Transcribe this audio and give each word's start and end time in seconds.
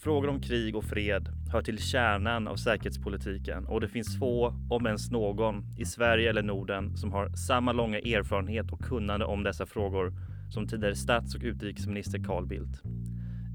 Frågor 0.00 0.28
om 0.28 0.40
krig 0.40 0.76
och 0.76 0.84
fred 0.84 1.28
hör 1.52 1.62
till 1.62 1.78
kärnan 1.78 2.48
av 2.48 2.56
säkerhetspolitiken 2.56 3.66
och 3.66 3.80
det 3.80 3.88
finns 3.88 4.18
få, 4.18 4.54
om 4.70 4.86
ens 4.86 5.10
någon, 5.10 5.64
i 5.78 5.84
Sverige 5.84 6.30
eller 6.30 6.42
Norden 6.42 6.96
som 6.96 7.12
har 7.12 7.28
samma 7.28 7.72
långa 7.72 7.98
erfarenhet 7.98 8.72
och 8.72 8.80
kunnande 8.80 9.26
om 9.26 9.42
dessa 9.42 9.66
frågor 9.66 10.12
som 10.50 10.66
tidigare 10.66 10.94
stats 10.94 11.34
och 11.34 11.40
utrikesminister 11.44 12.24
Carl 12.24 12.46
Bildt. 12.46 12.82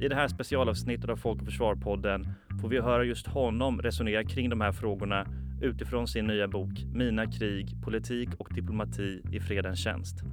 I 0.02 0.08
det 0.08 0.16
här 0.16 0.28
specialavsnittet 0.28 1.10
av 1.10 1.16
Folk 1.16 1.42
och 1.42 1.48
Försvar-podden 1.48 2.28
får 2.62 2.70
vi 2.70 2.80
höra 2.80 3.04
just 3.04 3.28
honom 3.28 3.82
resonera 3.82 4.24
kring 4.24 4.50
de 4.50 4.62
här 4.62 4.72
frågorna 4.72 5.28
utifrån 5.62 6.08
sin 6.08 6.28
nya 6.28 6.48
bok 6.48 6.84
Mina 6.94 7.32
krig, 7.32 7.68
politik 7.84 8.30
och 8.38 8.50
diplomati 8.54 9.22
i 9.32 9.40
fredens 9.40 9.84
tjänst. 9.84 10.24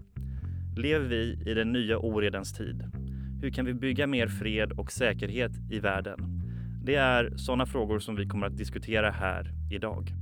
Lever 0.76 1.06
vi 1.06 1.50
i 1.50 1.54
den 1.54 1.72
nya 1.72 1.98
oredens 1.98 2.52
tid? 2.52 2.99
Hur 3.42 3.50
kan 3.50 3.64
vi 3.64 3.74
bygga 3.74 4.06
mer 4.06 4.28
fred 4.28 4.72
och 4.72 4.92
säkerhet 4.92 5.52
i 5.70 5.78
världen? 5.78 6.42
Det 6.84 6.94
är 6.94 7.36
sådana 7.36 7.66
frågor 7.66 7.98
som 7.98 8.16
vi 8.16 8.26
kommer 8.26 8.46
att 8.46 8.56
diskutera 8.56 9.10
här 9.10 9.52
idag. 9.72 10.12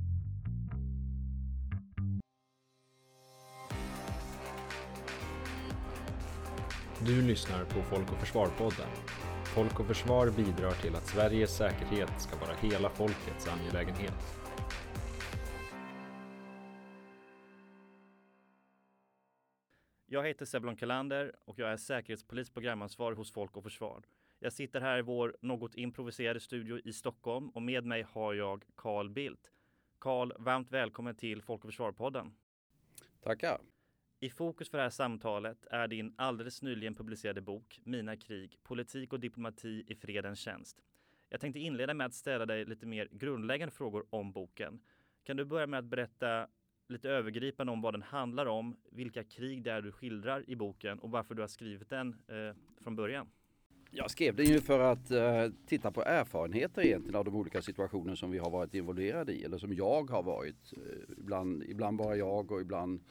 Du 7.05 7.21
lyssnar 7.21 7.63
på 7.63 7.81
Folk 7.81 8.11
och 8.11 8.17
Försvar-podden. 8.19 8.87
Folk 9.43 9.79
och 9.79 9.85
Försvar 9.85 10.29
bidrar 10.37 10.71
till 10.71 10.95
att 10.95 11.07
Sveriges 11.07 11.57
säkerhet 11.57 12.11
ska 12.17 12.35
vara 12.37 12.55
hela 12.61 12.89
folkets 12.89 13.47
angelägenhet. 13.47 14.39
Jag 20.11 20.27
heter 20.27 20.45
Sebulon 20.45 20.75
Kalander 20.75 21.35
och 21.45 21.59
jag 21.59 21.71
är 21.71 21.77
säkerhetspolitisk 21.77 22.53
programansvarig 22.53 23.17
hos 23.17 23.31
Folk 23.31 23.57
och 23.57 23.63
Försvar. 23.63 24.03
Jag 24.39 24.53
sitter 24.53 24.81
här 24.81 24.97
i 24.97 25.01
vår 25.01 25.37
något 25.41 25.75
improviserade 25.75 26.39
studio 26.39 26.79
i 26.83 26.93
Stockholm 26.93 27.49
och 27.49 27.61
med 27.61 27.85
mig 27.85 28.01
har 28.01 28.33
jag 28.33 28.63
Carl 28.75 29.09
Bildt. 29.09 29.51
Carl, 29.99 30.33
varmt 30.37 30.71
välkommen 30.71 31.15
till 31.15 31.41
Folk 31.41 31.63
och 31.63 31.69
Försvar-podden. 31.69 32.31
Tackar. 33.21 33.61
I 34.19 34.29
fokus 34.29 34.69
för 34.69 34.77
det 34.77 34.83
här 34.83 34.89
samtalet 34.89 35.65
är 35.71 35.87
din 35.87 36.13
alldeles 36.17 36.61
nyligen 36.61 36.95
publicerade 36.95 37.41
bok 37.41 37.79
Mina 37.83 38.17
krig, 38.17 38.57
politik 38.63 39.13
och 39.13 39.19
diplomati 39.19 39.83
i 39.87 39.95
fredens 39.95 40.39
tjänst. 40.39 40.81
Jag 41.29 41.41
tänkte 41.41 41.59
inleda 41.59 41.93
med 41.93 42.07
att 42.07 42.13
ställa 42.13 42.45
dig 42.45 42.65
lite 42.65 42.85
mer 42.85 43.07
grundläggande 43.11 43.75
frågor 43.75 44.05
om 44.09 44.31
boken. 44.31 44.79
Kan 45.23 45.37
du 45.37 45.45
börja 45.45 45.67
med 45.67 45.79
att 45.79 45.85
berätta 45.85 46.47
lite 46.89 47.09
övergripande 47.09 47.73
om 47.73 47.81
vad 47.81 47.93
den 47.93 48.01
handlar 48.01 48.45
om, 48.45 48.75
vilka 48.91 49.23
krig 49.23 49.63
det 49.63 49.71
är 49.71 49.81
du 49.81 49.91
skildrar 49.91 50.43
i 50.47 50.55
boken 50.55 50.99
och 50.99 51.11
varför 51.11 51.35
du 51.35 51.41
har 51.41 51.47
skrivit 51.47 51.89
den 51.89 52.15
eh, 52.27 52.55
från 52.83 52.95
början? 52.95 53.27
Jag 53.91 54.11
skrev 54.11 54.35
den 54.35 54.45
ju 54.45 54.61
för 54.61 54.79
att 54.79 55.11
eh, 55.11 55.47
titta 55.65 55.91
på 55.91 56.03
erfarenheter 56.03 56.81
egentligen 56.81 57.15
av 57.15 57.25
de 57.25 57.35
olika 57.35 57.61
situationer 57.61 58.15
som 58.15 58.31
vi 58.31 58.37
har 58.37 58.49
varit 58.49 58.73
involverade 58.73 59.33
i 59.33 59.43
eller 59.43 59.57
som 59.57 59.73
jag 59.73 60.09
har 60.09 60.23
varit. 60.23 60.73
Eh, 60.73 61.13
ibland, 61.17 61.63
ibland 61.63 61.97
bara 61.97 62.15
jag 62.15 62.51
och 62.51 62.61
ibland 62.61 63.01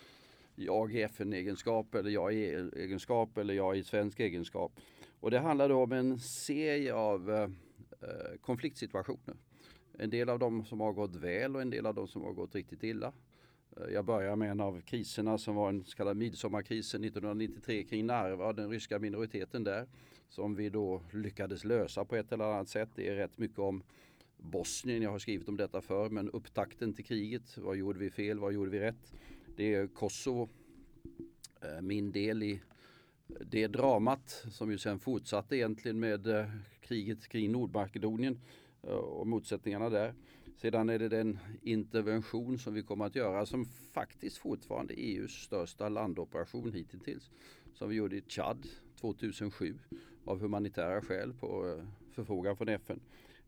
jag 0.55 0.95
i 0.95 1.03
FN-egenskap 1.03 1.95
eller 1.95 2.11
jag 2.11 2.35
i 2.35 2.71
egenskap 2.77 3.39
eller 3.39 3.55
jag 3.55 3.79
i 3.79 3.83
svensk 3.85 4.21
egenskap. 4.21 4.81
Och 5.21 5.31
det 5.31 5.39
handlar 5.39 5.69
då 5.69 5.83
om 5.83 5.93
en 5.93 6.19
serie 6.19 6.95
av 6.95 7.31
eh, 7.31 7.43
eh, 8.03 8.39
konfliktsituationer. 8.41 9.37
En 9.99 10.11
del 10.11 10.29
av 10.29 10.39
dem 10.39 10.65
som 10.65 10.81
har 10.81 10.93
gått 10.93 11.17
väl 11.17 11.57
och 11.57 11.63
en 11.63 11.71
del 11.71 11.87
av 11.87 11.95
dem 11.95 12.09
som 12.09 12.23
har 12.23 12.33
gått 12.33 12.55
riktigt 12.55 12.83
illa. 12.83 13.13
Jag 13.93 14.05
börjar 14.05 14.37
med 14.37 14.51
en 14.51 14.61
av 14.61 14.81
kriserna 14.81 15.39
som 15.39 15.55
var 15.55 15.69
en 15.69 15.85
så 15.85 15.97
kallad 15.97 16.17
midsommarkrisen 16.17 17.05
1993 17.05 17.85
kring 17.85 18.07
Narva, 18.07 18.53
den 18.53 18.71
ryska 18.71 18.99
minoriteten 18.99 19.65
där. 19.65 19.87
Som 20.29 20.55
vi 20.55 20.69
då 20.69 21.03
lyckades 21.13 21.65
lösa 21.65 22.05
på 22.05 22.17
ett 22.17 22.33
eller 22.33 22.45
annat 22.45 22.69
sätt. 22.69 22.89
Det 22.95 23.09
är 23.09 23.15
rätt 23.15 23.39
mycket 23.39 23.59
om 23.59 23.83
Bosnien, 24.37 25.03
jag 25.03 25.11
har 25.11 25.19
skrivit 25.19 25.49
om 25.49 25.57
detta 25.57 25.81
för 25.81 26.09
men 26.09 26.31
upptakten 26.31 26.93
till 26.93 27.05
kriget. 27.05 27.59
Vad 27.59 27.77
gjorde 27.77 27.99
vi 27.99 28.11
fel? 28.11 28.39
Vad 28.39 28.53
gjorde 28.53 28.71
vi 28.71 28.81
rätt? 28.81 29.13
Det 29.57 29.75
är 29.75 29.87
Kosovo, 29.87 30.49
eh, 31.61 31.81
min 31.81 32.13
del 32.13 32.43
i 32.43 32.61
det 33.41 33.67
dramat 33.67 34.45
som 34.51 34.71
ju 34.71 34.79
sen 34.79 34.99
fortsatte 34.99 35.57
egentligen 35.57 36.01
med 36.01 36.27
eh, 36.27 36.51
kriget 36.81 37.29
kring 37.29 37.53
Nordmakedonien 37.53 38.41
eh, 38.83 38.91
och 38.91 39.27
motsättningarna 39.27 39.91
där. 39.91 40.15
Sedan 40.61 40.89
är 40.89 40.99
det 40.99 41.09
den 41.09 41.39
intervention 41.63 42.59
som 42.59 42.75
vi 42.75 42.83
kommer 42.83 43.05
att 43.05 43.17
göra 43.17 43.47
som 43.47 43.65
faktiskt 43.65 44.39
fortfarande 44.39 45.01
är 45.01 45.05
EUs 45.05 45.33
största 45.33 45.89
landoperation 45.89 46.73
hittills. 46.73 47.31
Som 47.75 47.89
vi 47.89 47.97
gjorde 47.97 48.17
i 48.17 48.23
Chad 48.29 48.67
2007 49.01 49.75
av 50.25 50.41
humanitära 50.41 51.01
skäl 51.01 51.33
på 51.33 51.69
eh, 51.69 51.85
förfrågan 52.13 52.57
från 52.57 52.69
FN. 52.69 53.01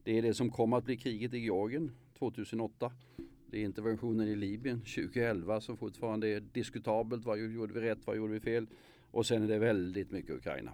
Det 0.04 0.18
är 0.18 0.22
det 0.22 0.34
som 0.34 0.50
kommer 0.50 0.76
att 0.76 0.84
bli 0.84 0.96
kriget 0.96 1.34
i 1.34 1.38
Georgien 1.38 1.92
2008. 2.18 2.92
Det 3.46 3.58
är 3.58 3.64
interventionen 3.64 4.28
i 4.28 4.36
Libyen 4.36 4.80
2011 4.80 5.60
som 5.60 5.76
fortfarande 5.76 6.28
är 6.28 6.40
diskutabelt. 6.40 7.24
Vad 7.24 7.38
gjorde 7.38 7.72
vi 7.72 7.80
rätt? 7.80 8.06
Vad 8.06 8.16
gjorde 8.16 8.32
vi 8.32 8.40
fel? 8.40 8.66
Och 9.10 9.26
sen 9.26 9.42
är 9.42 9.48
det 9.48 9.58
väldigt 9.58 10.10
mycket 10.10 10.36
Ukraina. 10.36 10.72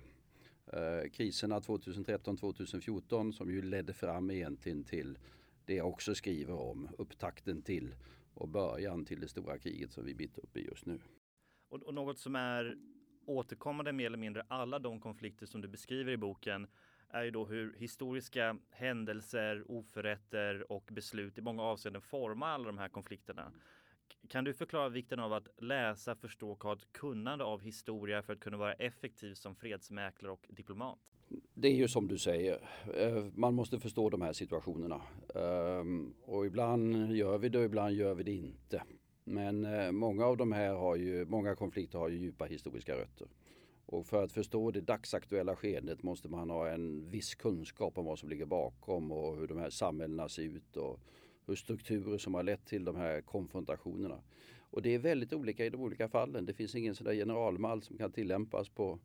Eh, 0.72 1.10
kriserna 1.10 1.60
2013-2014 1.60 3.32
som 3.32 3.50
ju 3.50 3.62
ledde 3.62 3.92
fram 3.92 4.30
egentligen 4.30 4.84
till 4.84 5.18
det 5.66 5.74
jag 5.74 5.88
också 5.88 6.14
skriver 6.14 6.54
om, 6.54 6.88
upptakten 6.98 7.62
till 7.62 7.94
och 8.34 8.48
början 8.48 9.04
till 9.04 9.20
det 9.20 9.28
stora 9.28 9.58
kriget 9.58 9.92
som 9.92 10.04
vi 10.04 10.10
är 10.10 10.16
mitt 10.16 10.38
uppe 10.38 10.60
i 10.60 10.66
just 10.66 10.86
nu. 10.86 11.00
Och, 11.68 11.82
och 11.82 11.94
något 11.94 12.18
som 12.18 12.36
är 12.36 12.76
återkommande 13.26 13.92
mer 13.92 14.06
eller 14.06 14.18
mindre 14.18 14.42
alla 14.48 14.78
de 14.78 15.00
konflikter 15.00 15.46
som 15.46 15.60
du 15.60 15.68
beskriver 15.68 16.12
i 16.12 16.16
boken 16.16 16.66
är 17.08 17.22
ju 17.22 17.30
då 17.30 17.44
hur 17.46 17.76
historiska 17.76 18.58
händelser, 18.70 19.70
oförrätter 19.70 20.72
och 20.72 20.88
beslut 20.92 21.38
i 21.38 21.42
många 21.42 21.62
avseenden 21.62 22.02
formar 22.02 22.48
alla 22.48 22.66
de 22.66 22.78
här 22.78 22.88
konflikterna. 22.88 23.52
Kan 24.28 24.44
du 24.44 24.54
förklara 24.54 24.88
vikten 24.88 25.20
av 25.20 25.32
att 25.32 25.48
läsa, 25.58 26.16
förstå 26.16 26.50
och 26.50 26.64
ha 26.64 26.72
ett 26.72 26.92
kunnande 26.92 27.44
av 27.44 27.60
historia 27.60 28.22
för 28.22 28.32
att 28.32 28.40
kunna 28.40 28.56
vara 28.56 28.72
effektiv 28.72 29.34
som 29.34 29.56
fredsmäklare 29.56 30.32
och 30.32 30.46
diplomat? 30.48 31.15
Det 31.54 31.68
är 31.68 31.74
ju 31.74 31.88
som 31.88 32.08
du 32.08 32.18
säger, 32.18 32.58
eh, 32.96 33.24
man 33.34 33.54
måste 33.54 33.78
förstå 33.78 34.10
de 34.10 34.22
här 34.22 34.32
situationerna. 34.32 35.00
Ehm, 35.34 36.14
och 36.24 36.46
ibland 36.46 37.12
gör 37.12 37.38
vi 37.38 37.48
det 37.48 37.58
och 37.58 37.64
ibland 37.64 37.94
gör 37.94 38.14
vi 38.14 38.22
det 38.22 38.32
inte. 38.32 38.82
Men 39.24 39.64
eh, 39.64 39.92
många 39.92 40.26
av 40.26 40.36
de 40.36 40.52
här 40.52 40.74
har 40.74 40.96
ju, 40.96 41.24
många 41.24 41.54
konflikter 41.54 41.98
har 41.98 42.08
ju 42.08 42.16
djupa 42.16 42.44
historiska 42.44 42.96
rötter. 42.96 43.28
Och 43.86 44.06
för 44.06 44.24
att 44.24 44.32
förstå 44.32 44.70
det 44.70 44.80
dagsaktuella 44.80 45.56
skeendet 45.56 46.02
måste 46.02 46.28
man 46.28 46.50
ha 46.50 46.68
en 46.68 47.10
viss 47.10 47.34
kunskap 47.34 47.98
om 47.98 48.04
vad 48.04 48.18
som 48.18 48.28
ligger 48.28 48.46
bakom 48.46 49.12
och 49.12 49.36
hur 49.36 49.46
de 49.46 49.58
här 49.58 49.70
samhällena 49.70 50.28
ser 50.28 50.42
ut 50.42 50.76
och 50.76 51.00
hur 51.46 51.54
strukturer 51.56 52.18
som 52.18 52.34
har 52.34 52.42
lett 52.42 52.66
till 52.66 52.84
de 52.84 52.96
här 52.96 53.20
konfrontationerna. 53.20 54.22
Och 54.58 54.82
det 54.82 54.94
är 54.94 54.98
väldigt 54.98 55.32
olika 55.32 55.66
i 55.66 55.70
de 55.70 55.80
olika 55.80 56.08
fallen. 56.08 56.46
Det 56.46 56.54
finns 56.54 56.74
ingen 56.74 56.94
sån 56.94 57.04
där 57.04 57.14
generalmall 57.14 57.82
som 57.82 57.98
kan 57.98 58.12
tillämpas 58.12 58.68
på 58.68 58.98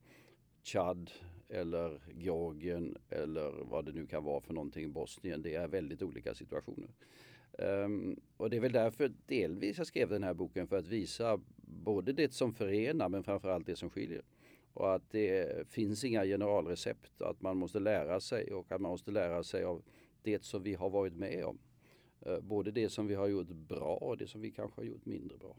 Chad 0.63 1.11
eller 1.51 1.99
Georgien 2.13 2.97
eller 3.09 3.51
vad 3.63 3.85
det 3.85 3.91
nu 3.91 4.05
kan 4.05 4.23
vara 4.23 4.41
för 4.41 4.53
någonting, 4.53 4.91
Bosnien. 4.91 5.41
Det 5.41 5.55
är 5.55 5.67
väldigt 5.67 6.01
olika 6.01 6.35
situationer. 6.35 6.89
Um, 7.51 8.19
och 8.37 8.49
det 8.49 8.57
är 8.57 8.61
väl 8.61 8.71
därför 8.71 9.11
delvis 9.25 9.77
jag 9.77 9.87
skrev 9.87 10.09
den 10.09 10.23
här 10.23 10.33
boken 10.33 10.67
för 10.67 10.77
att 10.77 10.87
visa 10.87 11.39
både 11.57 12.13
det 12.13 12.33
som 12.33 12.53
förenar 12.53 13.09
men 13.09 13.23
framförallt 13.23 13.65
det 13.65 13.75
som 13.75 13.89
skiljer. 13.89 14.21
Och 14.73 14.95
att 14.95 15.11
det 15.11 15.67
finns 15.67 16.03
inga 16.03 16.23
generalrecept, 16.23 17.21
att 17.21 17.41
man 17.41 17.57
måste 17.57 17.79
lära 17.79 18.19
sig 18.19 18.53
och 18.53 18.71
att 18.71 18.81
man 18.81 18.91
måste 18.91 19.11
lära 19.11 19.43
sig 19.43 19.63
av 19.63 19.83
det 20.21 20.43
som 20.43 20.63
vi 20.63 20.73
har 20.73 20.89
varit 20.89 21.13
med 21.13 21.45
om. 21.45 21.59
Uh, 22.27 22.39
både 22.39 22.71
det 22.71 22.89
som 22.89 23.07
vi 23.07 23.15
har 23.15 23.27
gjort 23.27 23.47
bra 23.47 23.97
och 24.01 24.17
det 24.17 24.27
som 24.27 24.41
vi 24.41 24.51
kanske 24.51 24.81
har 24.81 24.85
gjort 24.85 25.05
mindre 25.05 25.37
bra. 25.37 25.55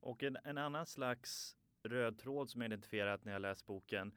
Och 0.00 0.22
en, 0.22 0.36
en 0.44 0.58
annan 0.58 0.86
slags 0.86 1.56
röd 1.82 2.18
tråd 2.18 2.50
som 2.50 2.60
jag 2.60 2.68
identifierat 2.68 3.24
när 3.24 3.32
jag 3.32 3.42
läst 3.42 3.66
boken 3.66 4.12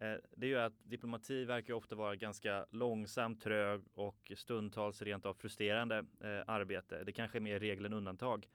Eh, 0.00 0.16
det 0.36 0.46
är 0.46 0.50
ju 0.50 0.58
att 0.58 0.84
diplomati 0.84 1.44
verkar 1.44 1.74
ofta 1.74 1.94
vara 1.94 2.16
ganska 2.16 2.66
långsamt, 2.70 3.42
trög 3.42 3.82
och 3.94 4.32
stundtals 4.36 5.02
rent 5.02 5.26
av 5.26 5.34
frustrerande 5.34 5.98
eh, 5.98 6.42
arbete. 6.46 7.04
Det 7.04 7.12
kanske 7.12 7.38
är 7.38 7.40
mer 7.40 7.60
regel 7.60 7.84
än 7.84 7.92
undantag. 7.92 8.48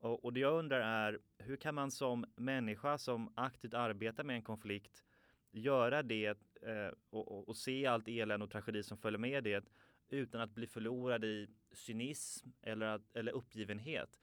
Och, 0.00 0.24
och 0.24 0.32
det 0.32 0.40
jag 0.40 0.58
undrar 0.58 0.80
är 0.80 1.18
hur 1.38 1.56
kan 1.56 1.74
man 1.74 1.90
som 1.90 2.26
människa 2.36 2.98
som 2.98 3.32
aktivt 3.34 3.74
arbetar 3.74 4.24
med 4.24 4.36
en 4.36 4.42
konflikt 4.42 5.04
göra 5.50 6.02
det 6.02 6.38
eh, 6.62 6.92
och, 7.10 7.32
och, 7.32 7.48
och, 7.48 7.56
se 7.56 7.86
allt 7.86 8.08
elände 8.08 8.44
och 8.44 8.50
tragedi 8.50 8.82
som 8.82 8.98
följer 8.98 9.18
med 9.18 9.44
det 9.44 9.64
utan 10.08 10.40
att 10.40 10.54
bli 10.54 10.66
förlorad 10.66 11.24
i 11.24 11.48
cynism 11.72 12.48
eller, 12.62 12.86
att, 12.86 13.16
eller 13.16 13.32
uppgivenhet? 13.32 14.20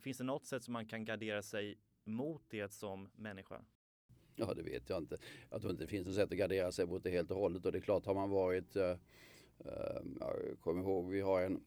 Finns 0.00 0.18
det 0.18 0.24
något 0.24 0.46
sätt 0.46 0.64
som 0.64 0.72
man 0.72 0.86
kan 0.86 1.04
gardera 1.04 1.42
sig 1.42 1.78
mot 2.04 2.42
det 2.48 2.72
som 2.72 3.08
människa? 3.14 3.60
Ja, 4.46 4.54
det 4.54 4.62
vet 4.62 4.88
jag 4.88 4.98
inte. 4.98 5.18
Jag 5.50 5.60
tror 5.60 5.70
inte 5.70 5.84
det 5.84 5.88
finns 5.88 6.06
något 6.06 6.14
sätt 6.14 6.32
att 6.32 6.38
gardera 6.38 6.72
sig 6.72 6.86
mot 6.86 7.04
det 7.04 7.10
helt 7.10 7.30
och 7.30 7.36
hållet. 7.36 7.66
Och 7.66 7.72
det 7.72 7.78
är 7.78 7.82
klart, 7.82 8.06
har 8.06 8.14
man 8.14 8.30
varit 8.30 8.76
Eh, 9.64 9.96
ehm, 9.96 10.16
jag 10.20 10.60
kommer 10.60 10.82
ihåg, 10.82 11.10
vi 11.10 11.20
har 11.20 11.42
en 11.42 11.60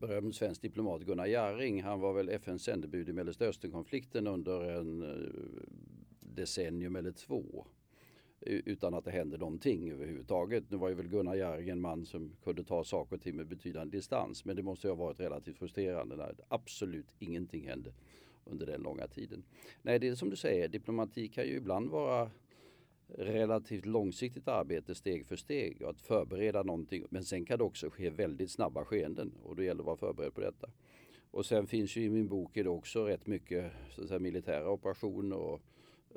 berömd 0.00 0.34
svensk 0.34 0.62
diplomat, 0.62 1.02
Gunnar 1.02 1.26
Jarring. 1.26 1.82
Han 1.82 2.00
var 2.00 2.12
väl 2.12 2.28
FNs 2.28 2.62
sändebud 2.62 3.08
i 3.08 3.12
Mellanösternkonflikten 3.12 4.26
under 4.26 4.60
en 4.60 5.02
eh, 5.02 5.30
decennium 6.20 6.96
eller 6.96 7.12
två. 7.12 7.66
utan 8.46 8.94
att 8.94 9.04
det 9.04 9.10
hände 9.10 9.38
någonting 9.38 9.90
överhuvudtaget. 9.90 10.70
Nu 10.70 10.76
var 10.76 10.88
ju 10.88 10.94
väl 10.94 11.08
Gunnar 11.08 11.34
Jarring 11.34 11.68
en 11.68 11.80
man 11.80 12.06
som 12.06 12.32
kunde 12.44 12.64
ta 12.64 12.84
saker 12.84 13.16
och 13.16 13.22
ting 13.22 13.36
med 13.36 13.46
betydande 13.46 13.96
distans. 13.96 14.44
Men 14.44 14.56
det 14.56 14.62
måste 14.62 14.86
ju 14.86 14.90
ha 14.90 15.04
varit 15.04 15.20
relativt 15.20 15.58
frustrerande 15.58 16.16
när 16.16 16.34
absolut 16.48 17.14
ingenting 17.18 17.68
hände 17.68 17.92
under 18.44 18.66
den 18.66 18.80
långa 18.80 19.06
tiden. 19.08 19.44
Nej, 19.82 19.98
det 19.98 20.08
är 20.08 20.14
som 20.14 20.30
du 20.30 20.36
säger, 20.36 20.68
diplomati 20.68 21.28
kan 21.28 21.44
ju 21.44 21.56
ibland 21.56 21.90
vara 21.90 22.30
relativt 23.18 23.86
långsiktigt 23.86 24.48
arbete 24.48 24.94
steg 24.94 25.26
för 25.26 25.36
steg 25.36 25.82
och 25.82 25.90
att 25.90 26.00
förbereda 26.00 26.62
någonting. 26.62 27.04
Men 27.10 27.24
sen 27.24 27.44
kan 27.44 27.58
det 27.58 27.64
också 27.64 27.90
ske 27.90 28.10
väldigt 28.10 28.50
snabba 28.50 28.84
skeenden 28.84 29.32
och 29.42 29.56
då 29.56 29.62
gäller 29.62 29.84
det 29.84 29.92
att 29.92 30.02
vara 30.02 30.12
förberedd 30.12 30.34
på 30.34 30.40
detta. 30.40 30.70
Och 31.30 31.46
sen 31.46 31.66
finns 31.66 31.96
ju 31.96 32.04
i 32.04 32.10
min 32.10 32.28
bok 32.28 32.56
är 32.56 32.64
det 32.64 32.70
också 32.70 33.04
rätt 33.04 33.26
mycket 33.26 33.72
så 33.90 34.02
att 34.02 34.08
säga, 34.08 34.18
militära 34.20 34.70
operationer 34.70 35.36
och 35.36 35.60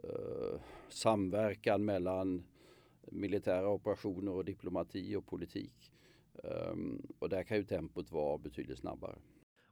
eh, 0.03 0.59
samverkan 0.89 1.85
mellan 1.85 2.43
militära 3.11 3.69
operationer 3.69 4.31
och 4.31 4.45
diplomati 4.45 5.15
och 5.15 5.25
politik. 5.25 5.91
Um, 6.43 7.07
och 7.19 7.29
där 7.29 7.43
kan 7.43 7.57
ju 7.57 7.63
tempot 7.63 8.11
vara 8.11 8.37
betydligt 8.37 8.79
snabbare. 8.79 9.15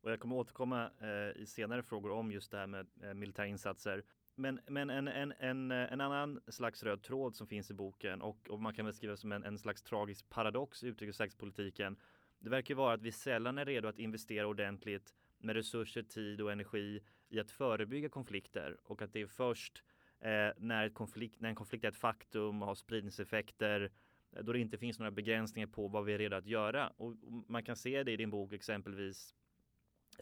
Och 0.04 0.12
jag 0.12 0.20
kommer 0.20 0.36
återkomma 0.36 0.90
eh, 1.02 1.42
i 1.42 1.46
senare 1.46 1.84
frågor 1.84 2.12
om 2.12 2.32
just 2.32 2.52
det 2.52 2.58
här 2.58 2.68
med 2.68 2.88
eh, 3.04 3.14
militära 3.14 3.48
insatser. 3.48 4.04
Men, 4.36 4.60
men 4.68 4.90
en, 4.90 5.08
en, 5.08 5.34
en, 5.40 5.72
en 5.72 6.02
annan 6.02 6.42
slags 6.48 6.84
röd 6.84 7.02
tråd 7.04 7.36
som 7.36 7.48
finns 7.48 7.72
i 7.72 7.74
boken 7.74 8.22
och, 8.22 8.50
och 8.50 8.62
man 8.62 8.74
kan 8.74 8.86
beskriva 8.86 9.18
som 9.18 9.32
en, 9.32 9.44
en 9.44 9.58
slags 9.58 9.84
tragisk 9.84 10.30
paradox 10.30 10.84
i 10.84 10.88
utrikes 10.88 11.14
och 11.14 11.18
säkerhetspolitiken. 11.18 11.98
Det 12.40 12.50
verkar 12.50 12.76
vara 12.76 12.94
att 12.94 13.02
vi 13.02 13.12
sällan 13.12 13.58
är 13.58 13.66
redo 13.66 13.88
att 13.88 14.00
investera 14.00 14.48
ordentligt 14.48 15.14
med 15.38 15.56
resurser, 15.56 16.04
tid 16.04 16.42
och 16.42 16.52
energi 16.52 17.02
i 17.30 17.40
att 17.40 17.52
förebygga 17.52 18.10
konflikter 18.10 18.78
och 18.84 19.02
att 19.02 19.14
det 19.14 19.22
är 19.22 19.28
först 19.28 19.84
eh, 20.20 20.50
när, 20.58 20.90
konflikt, 20.90 21.42
när 21.42 21.50
en 21.50 21.56
konflikt 21.56 21.86
är 21.86 21.90
ett 21.90 21.96
faktum 21.96 22.62
och 22.62 22.68
har 22.68 22.76
spridningseffekter 22.76 23.92
eh, 24.32 24.44
då 24.44 24.54
det 24.54 24.60
inte 24.60 24.78
finns 24.78 25.00
några 25.00 25.12
begränsningar 25.12 25.68
på 25.68 25.88
vad 25.88 26.06
vi 26.06 26.14
är 26.14 26.18
redo 26.18 26.36
att 26.36 26.48
göra. 26.48 26.88
Och 26.88 27.16
man 27.48 27.64
kan 27.64 27.76
se 27.76 28.04
det 28.04 28.12
i 28.12 28.18
din 28.18 28.30
bok 28.30 28.54
exempelvis. 28.54 29.36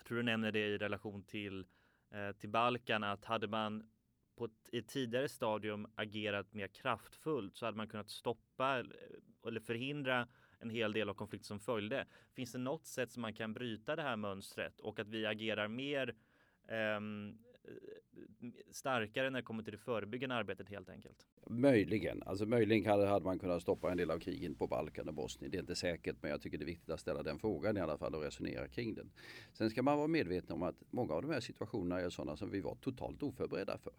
Jag 0.01 0.07
tror 0.07 0.17
du 0.17 0.23
nämner 0.23 0.51
det 0.51 0.67
i 0.67 0.77
relation 0.77 1.23
till, 1.23 1.65
eh, 2.11 2.31
till 2.31 2.49
Balkan 2.49 3.03
att 3.03 3.25
hade 3.25 3.47
man 3.47 3.89
på 4.35 4.45
ett, 4.45 4.69
i 4.71 4.77
ett 4.77 4.87
tidigare 4.87 5.29
stadium 5.29 5.87
agerat 5.95 6.53
mer 6.53 6.67
kraftfullt 6.67 7.55
så 7.57 7.65
hade 7.65 7.77
man 7.77 7.87
kunnat 7.87 8.09
stoppa 8.09 8.79
eh, 8.79 8.85
eller 9.47 9.59
förhindra 9.59 10.27
en 10.59 10.69
hel 10.69 10.93
del 10.93 11.09
av 11.09 11.13
konflikten 11.13 11.47
som 11.47 11.59
följde. 11.59 12.05
Finns 12.33 12.51
det 12.51 12.57
något 12.57 12.85
sätt 12.85 13.11
som 13.11 13.21
man 13.21 13.33
kan 13.33 13.53
bryta 13.53 13.95
det 13.95 14.01
här 14.01 14.15
mönstret 14.15 14.79
och 14.79 14.99
att 14.99 15.07
vi 15.07 15.25
agerar 15.25 15.67
mer 15.67 16.15
eh, 16.67 16.99
Eh, 17.71 18.49
starkare 18.71 19.29
när 19.29 19.39
det 19.39 19.45
kommer 19.45 19.63
till 19.63 19.71
det 19.71 19.77
förebyggande 19.77 20.35
arbetet 20.35 20.69
helt 20.69 20.89
enkelt? 20.89 21.27
Möjligen, 21.49 22.23
alltså 22.23 22.45
möjligen 22.45 22.85
hade 23.07 23.25
man 23.25 23.39
kunnat 23.39 23.61
stoppa 23.61 23.91
en 23.91 23.97
del 23.97 24.11
av 24.11 24.19
krigen 24.19 24.55
på 24.55 24.67
Balkan 24.67 25.07
och 25.07 25.13
Bosnien. 25.13 25.51
Det 25.51 25.57
är 25.57 25.59
inte 25.59 25.75
säkert, 25.75 26.15
men 26.21 26.31
jag 26.31 26.41
tycker 26.41 26.57
det 26.57 26.63
är 26.63 26.65
viktigt 26.65 26.89
att 26.89 26.99
ställa 26.99 27.23
den 27.23 27.39
frågan 27.39 27.77
i 27.77 27.79
alla 27.79 27.97
fall 27.97 28.15
och 28.15 28.21
resonera 28.21 28.67
kring 28.67 28.95
den. 28.95 29.11
Sen 29.53 29.69
ska 29.69 29.81
man 29.81 29.97
vara 29.97 30.07
medveten 30.07 30.51
om 30.51 30.63
att 30.63 30.83
många 30.89 31.13
av 31.13 31.21
de 31.21 31.31
här 31.31 31.39
situationerna 31.39 32.01
är 32.01 32.09
sådana 32.09 32.37
som 32.37 32.49
vi 32.49 32.61
var 32.61 32.75
totalt 32.75 33.23
oförberedda 33.23 33.77
för. 33.77 33.93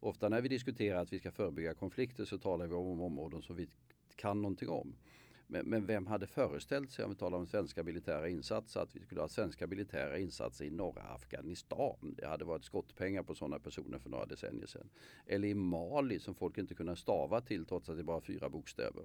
Ofta 0.00 0.28
när 0.28 0.40
vi 0.40 0.48
diskuterar 0.48 1.02
att 1.02 1.12
vi 1.12 1.18
ska 1.18 1.32
förebygga 1.32 1.74
konflikter 1.74 2.24
så 2.24 2.38
talar 2.38 2.66
vi 2.66 2.74
om 2.74 3.00
områden 3.00 3.42
som 3.42 3.56
vi 3.56 3.68
kan 4.16 4.42
någonting 4.42 4.68
om. 4.68 4.94
Men, 5.46 5.66
men, 5.66 5.86
vem 5.86 6.06
hade 6.06 6.26
föreställt 6.26 6.90
sig, 6.90 7.04
om 7.04 7.10
vi 7.10 7.16
talar 7.16 7.38
om 7.38 7.46
svenska 7.46 7.82
militära 7.82 8.28
insatser, 8.28 8.80
att 8.80 8.96
vi 8.96 9.00
skulle 9.00 9.20
ha 9.20 9.28
svenska 9.28 9.66
militära 9.66 10.18
insatser 10.18 10.64
i 10.64 10.70
norra 10.70 11.02
Afghanistan? 11.02 12.14
Det 12.16 12.26
hade 12.26 12.44
varit 12.44 12.64
skottpengar 12.64 13.22
på 13.22 13.34
sådana 13.34 13.58
personer 13.58 13.98
för 13.98 14.10
några 14.10 14.26
decennier 14.26 14.66
sedan. 14.66 14.88
Eller 15.26 15.48
i 15.48 15.54
Mali 15.54 16.18
som 16.18 16.34
folk 16.34 16.58
inte 16.58 16.74
kunde 16.74 16.96
stava 16.96 17.40
till 17.40 17.64
trots 17.64 17.88
att 17.88 17.96
det 17.96 18.04
bara 18.04 18.16
är 18.16 18.20
fyra 18.20 18.48
bokstäver. 18.48 19.04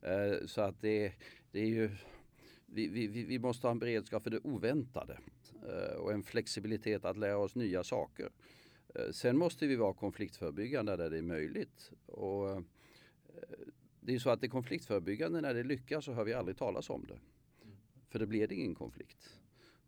Eh, 0.00 0.46
så 0.46 0.60
att 0.60 0.80
det, 0.80 1.12
det 1.50 1.60
är 1.60 1.66
ju 1.66 1.90
vi, 2.66 2.88
vi, 2.88 3.06
vi, 3.06 3.38
måste 3.38 3.66
ha 3.66 3.72
en 3.72 3.78
beredskap 3.78 4.22
för 4.22 4.30
det 4.30 4.40
oväntade 4.44 5.18
eh, 5.68 5.96
och 5.96 6.12
en 6.12 6.22
flexibilitet 6.22 7.04
att 7.04 7.16
lära 7.16 7.38
oss 7.38 7.54
nya 7.54 7.84
saker. 7.84 8.30
Eh, 8.94 9.10
sen 9.10 9.36
måste 9.36 9.66
vi 9.66 9.76
vara 9.76 9.94
konfliktförebyggande 9.94 10.96
där 10.96 11.10
det 11.10 11.18
är 11.18 11.22
möjligt. 11.22 11.90
Och 12.06 12.50
eh, 12.50 12.60
det 14.06 14.14
är 14.14 14.18
så 14.18 14.30
att 14.30 14.40
det 14.40 14.48
konfliktförebyggande 14.48 15.40
när 15.40 15.54
det 15.54 15.62
lyckas 15.62 16.04
så 16.04 16.12
hör 16.12 16.24
vi 16.24 16.34
aldrig 16.34 16.56
talas 16.56 16.90
om 16.90 17.06
det. 17.08 17.18
För 18.08 18.18
det 18.18 18.26
blir 18.26 18.48
det 18.48 18.54
ingen 18.54 18.74
konflikt. 18.74 19.40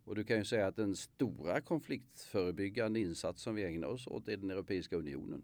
Och 0.04 0.14
du 0.14 0.24
kan 0.24 0.36
ju 0.36 0.44
säga 0.44 0.66
att 0.66 0.76
den 0.76 0.96
stora 0.96 1.60
konfliktförebyggande 1.60 3.00
insats 3.00 3.42
som 3.42 3.54
vi 3.54 3.64
ägnar 3.64 3.88
oss 3.88 4.06
åt 4.06 4.28
är 4.28 4.36
den 4.36 4.50
Europeiska 4.50 4.96
unionen. 4.96 5.42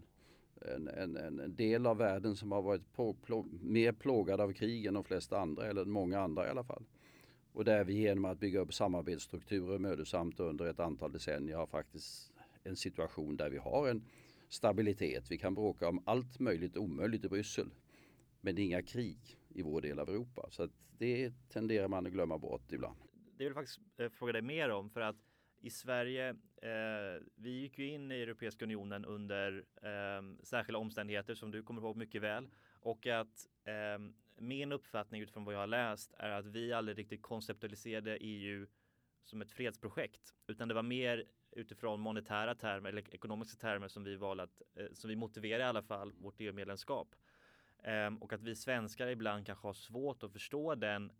En, 0.60 0.88
en, 0.88 1.16
en 1.16 1.56
del 1.56 1.86
av 1.86 1.96
världen 1.96 2.36
som 2.36 2.52
har 2.52 2.62
varit 2.62 2.92
på, 2.92 3.14
plå, 3.14 3.46
mer 3.62 3.92
plågad 3.92 4.40
av 4.40 4.52
krig 4.52 4.86
än 4.86 4.94
de 4.94 5.04
flesta 5.04 5.40
andra, 5.40 5.66
eller 5.66 5.84
många 5.84 6.20
andra 6.20 6.46
i 6.46 6.50
alla 6.50 6.64
fall. 6.64 6.84
Och 7.52 7.64
där 7.64 7.84
vi 7.84 7.94
genom 7.94 8.24
att 8.24 8.40
bygga 8.40 8.60
upp 8.60 8.74
samarbetsstrukturer 8.74 9.78
mödosamt 9.78 10.40
under 10.40 10.66
ett 10.66 10.80
antal 10.80 11.12
decennier 11.12 11.56
har 11.56 11.66
faktiskt 11.66 12.32
en 12.64 12.76
situation 12.76 13.36
där 13.36 13.50
vi 13.50 13.58
har 13.58 13.88
en 13.88 14.04
stabilitet. 14.48 15.30
Vi 15.30 15.38
kan 15.38 15.54
bråka 15.54 15.88
om 15.88 16.02
allt 16.04 16.40
möjligt 16.40 16.76
omöjligt 16.76 17.24
i 17.24 17.28
Bryssel. 17.28 17.70
Men 18.44 18.54
det 18.54 18.62
är 18.62 18.64
inga 18.64 18.82
krig 18.82 19.38
i 19.48 19.62
vår 19.62 19.80
del 19.80 19.98
av 19.98 20.08
Europa. 20.08 20.48
Så 20.50 20.62
att 20.62 20.70
det 20.98 21.32
tenderar 21.48 21.88
man 21.88 22.06
att 22.06 22.12
glömma 22.12 22.38
bort 22.38 22.72
ibland. 22.72 22.98
Det 23.36 23.44
vill 23.44 23.46
jag 23.46 23.54
faktiskt 23.54 23.80
eh, 23.96 24.08
fråga 24.08 24.32
dig 24.32 24.42
mer 24.42 24.70
om 24.70 24.90
för 24.90 25.00
att 25.00 25.16
i 25.60 25.70
Sverige, 25.70 26.28
eh, 26.62 27.22
vi 27.34 27.50
gick 27.50 27.78
ju 27.78 27.88
in 27.88 28.12
i 28.12 28.22
Europeiska 28.22 28.64
unionen 28.64 29.04
under 29.04 29.64
eh, 29.82 30.42
särskilda 30.42 30.78
omständigheter 30.78 31.34
som 31.34 31.50
du 31.50 31.62
kommer 31.62 31.82
ihåg 31.82 31.96
mycket 31.96 32.22
väl. 32.22 32.48
Och 32.80 33.06
att 33.06 33.48
eh, 33.64 33.98
min 34.38 34.72
uppfattning 34.72 35.20
utifrån 35.20 35.44
vad 35.44 35.54
jag 35.54 35.60
har 35.60 35.66
läst 35.66 36.14
är 36.18 36.30
att 36.30 36.46
vi 36.46 36.72
aldrig 36.72 36.98
riktigt 36.98 37.22
konceptualiserade 37.22 38.16
EU 38.16 38.66
som 39.24 39.42
ett 39.42 39.50
fredsprojekt, 39.52 40.34
utan 40.46 40.68
det 40.68 40.74
var 40.74 40.82
mer 40.82 41.24
utifrån 41.50 42.00
monetära 42.00 42.54
termer 42.54 42.88
eller 42.88 43.14
ekonomiska 43.14 43.56
termer 43.56 43.88
som 43.88 44.04
vi 44.04 44.16
valde 44.16 44.42
att, 44.42 44.62
eh, 44.74 44.86
som 44.92 45.08
vi 45.08 45.16
motiverade 45.16 45.64
i 45.64 45.66
alla 45.66 45.82
fall 45.82 46.12
vårt 46.12 46.40
EU-medlemskap. 46.40 47.14
Ehm, 47.82 48.16
och 48.16 48.32
att 48.32 48.42
vi 48.42 48.56
svenskar 48.56 49.06
ibland 49.06 49.46
kanske 49.46 49.66
har 49.68 49.72
svårt 49.72 50.22
att 50.22 50.32
förstå 50.32 50.74
den 50.74 51.12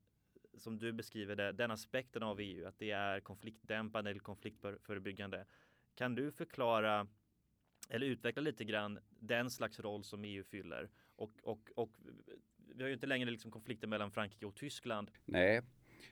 som 0.59 0.79
du 0.79 0.93
beskriver 0.93 1.37
det, 1.37 1.53
den 1.53 1.71
aspekten 1.71 2.23
av 2.23 2.41
EU, 2.41 2.67
att 2.67 2.79
det 2.79 2.91
är 2.91 3.21
konfliktdämpande 3.21 4.11
eller 4.11 4.21
konfliktförebyggande. 4.21 5.47
Kan 5.95 6.15
du 6.15 6.31
förklara 6.31 7.07
eller 7.89 8.07
utveckla 8.07 8.43
lite 8.43 8.65
grann 8.65 8.99
den 9.09 9.51
slags 9.51 9.81
roll 9.81 10.05
som 10.05 10.25
EU 10.25 10.45
fyller? 10.45 10.91
Och, 11.17 11.33
och, 11.43 11.71
och 11.75 11.91
vi 12.57 12.83
har 12.83 12.89
ju 12.89 12.95
inte 12.95 13.07
längre 13.07 13.31
liksom 13.31 13.51
konflikter 13.51 13.87
mellan 13.87 14.11
Frankrike 14.11 14.47
och 14.47 14.55
Tyskland. 14.55 15.11
Nej, 15.25 15.63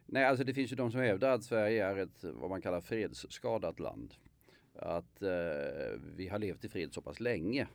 Nej, 0.07 0.25
alltså 0.25 0.45
det 0.45 0.55
finns 0.55 0.73
ju 0.73 0.77
de 0.77 0.91
som 0.91 1.01
hävdar 1.01 1.31
att 1.31 1.45
Sverige 1.45 1.87
är 1.87 1.97
ett 1.97 2.25
vad 2.25 2.51
man 2.51 2.63
kallar 2.63 2.81
fredsskadat 2.81 3.81
land. 3.81 4.15
Att 4.75 5.23
eh, 5.23 5.31
vi 6.17 6.29
har 6.29 6.39
levt 6.39 6.65
i 6.65 6.69
fred 6.69 6.93
så 6.93 7.03
pass 7.03 7.21
länge 7.21 7.69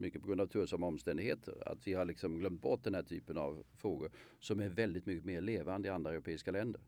mycket 0.00 0.22
på 0.22 0.28
grund 0.28 0.40
av 0.40 0.46
tursamma 0.46 0.86
omständigheter. 0.86 1.68
Att 1.68 1.86
vi 1.86 1.94
har 1.94 2.04
liksom 2.04 2.38
glömt 2.38 2.62
bort 2.62 2.84
den 2.84 2.94
här 2.94 3.02
typen 3.02 3.38
av 3.38 3.64
frågor 3.76 4.10
som 4.40 4.60
är 4.60 4.68
väldigt 4.68 5.06
mycket 5.06 5.24
mer 5.24 5.40
levande 5.40 5.88
i 5.88 5.90
andra 5.90 6.10
europeiska 6.10 6.50
länder. 6.50 6.80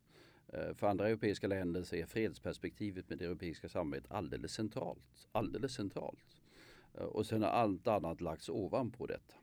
Eh, 0.49 0.75
för 0.75 0.87
andra 0.87 1.09
europeiska 1.09 1.47
länder 1.47 1.83
så 1.83 1.97
är 1.97 2.07
fredsperspektivet 2.07 3.09
med 3.09 3.19
det 3.19 3.25
europeiska 3.25 3.69
samarbetet 3.69 4.13
alldeles 4.13 4.53
centralt. 4.53 5.29
Alldeles 5.33 5.73
centralt. 5.73 6.37
Eh, 6.95 7.05
och 7.05 7.27
sen 7.27 7.43
har 7.43 7.51
allt 7.51 7.87
annat 7.87 8.21
lagts 8.21 8.49
ovanpå 8.49 9.07
detta. 9.07 9.35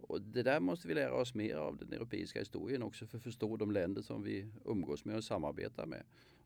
Och 0.00 0.22
det 0.22 0.42
där 0.42 0.60
måste 0.60 0.88
vi 0.88 0.94
lära 0.94 1.14
oss 1.14 1.34
mer 1.34 1.56
av 1.56 1.76
den 1.76 1.92
europeiska 1.92 2.38
historien 2.38 2.82
också 2.82 3.06
för 3.06 3.16
att 3.16 3.24
förstå 3.24 3.56
de 3.56 3.70
länder 3.70 4.02
som 4.02 4.22
vi 4.22 4.46
umgås 4.64 5.04
med 5.04 5.16
och 5.16 5.24
samarbetar 5.24 5.86
med 5.86 6.02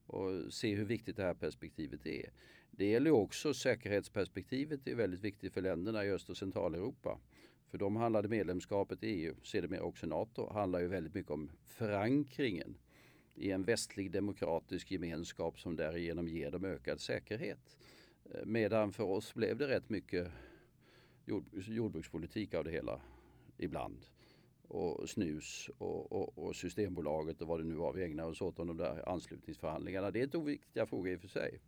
och 0.06 0.52
se 0.52 0.74
hur 0.74 0.84
viktigt 0.84 1.16
det 1.16 1.22
här 1.22 1.34
perspektivet 1.34 2.06
är. 2.06 2.30
Det 2.70 2.86
gäller 2.86 3.10
också 3.10 3.54
säkerhetsperspektivet 3.54 4.86
är 4.86 4.94
väldigt 4.94 5.20
viktigt 5.20 5.52
för 5.52 5.60
länderna 5.60 6.04
i 6.04 6.10
Öst 6.10 6.30
och 6.30 6.36
Centraleuropa. 6.36 7.18
För 7.70 7.78
de 7.78 7.96
handlade 7.96 8.28
medlemskapet 8.28 9.02
i 9.02 9.06
EU, 9.06 9.34
sedermera 9.42 9.82
också 9.82 10.06
NATO, 10.06 10.52
handlar 10.52 10.80
ju 10.80 10.86
väldigt 10.86 11.14
mycket 11.14 11.30
om 11.30 11.50
förankringen 11.64 12.78
i 13.34 13.50
en 13.50 13.64
västlig 13.64 14.10
demokratisk 14.10 14.90
gemenskap 14.90 15.60
som 15.60 15.76
därigenom 15.76 16.28
ger 16.28 16.50
dem 16.50 16.64
ökad 16.64 17.00
säkerhet. 17.00 17.76
Eh, 18.24 18.44
medan 18.44 18.92
för 18.92 19.04
oss 19.04 19.34
blev 19.34 19.56
det 19.56 19.68
rätt 19.68 19.90
mycket 19.90 20.28
jordbrukspolitik 21.52 22.54
av 22.54 22.64
det 22.64 22.70
hela 22.70 23.00
ibland 23.58 24.06
och 24.68 25.08
snus 25.08 25.70
och, 25.78 26.12
och, 26.12 26.38
och, 26.38 26.56
Systembolaget 26.56 27.42
och 27.42 27.48
vad 27.48 27.60
det 27.60 27.64
nu 27.64 27.74
var 27.74 27.92
vi 27.92 28.04
ägnade 28.04 28.28
oss 28.28 28.40
åt 28.40 28.58
om 28.58 28.66
de 28.66 28.76
där 28.76 29.08
anslutningsförhandlingarna. 29.08 30.10
Det 30.10 30.18
är 30.18 30.24
inte 30.24 30.38
oviktiga 30.38 30.86
frågor 30.86 31.12
i 31.12 31.16
och 31.16 31.20
för 31.20 31.28
sig. 31.28 31.60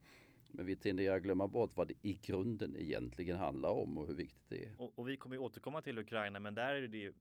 Men 0.50 0.66
vi 0.66 0.76
tenderar 0.76 1.16
att 1.16 1.22
glömma 1.22 1.48
bort 1.48 1.76
vad 1.76 1.88
det 1.88 1.94
i 2.02 2.18
grunden 2.22 2.76
egentligen 2.76 3.36
handlar 3.36 3.70
om 3.70 3.98
och 3.98 4.06
hur 4.06 4.14
viktigt 4.14 4.48
det 4.48 4.64
är. 4.64 4.74
Och, 4.78 4.98
och 4.98 5.08
vi 5.08 5.16
kommer 5.16 5.36
ju 5.36 5.42
återkomma 5.42 5.82
till 5.82 5.98
Ukraina 5.98 6.40
men 6.40 6.54
där 6.54 6.74
är 6.74 6.88
det 6.88 6.98
ju, 6.98 7.12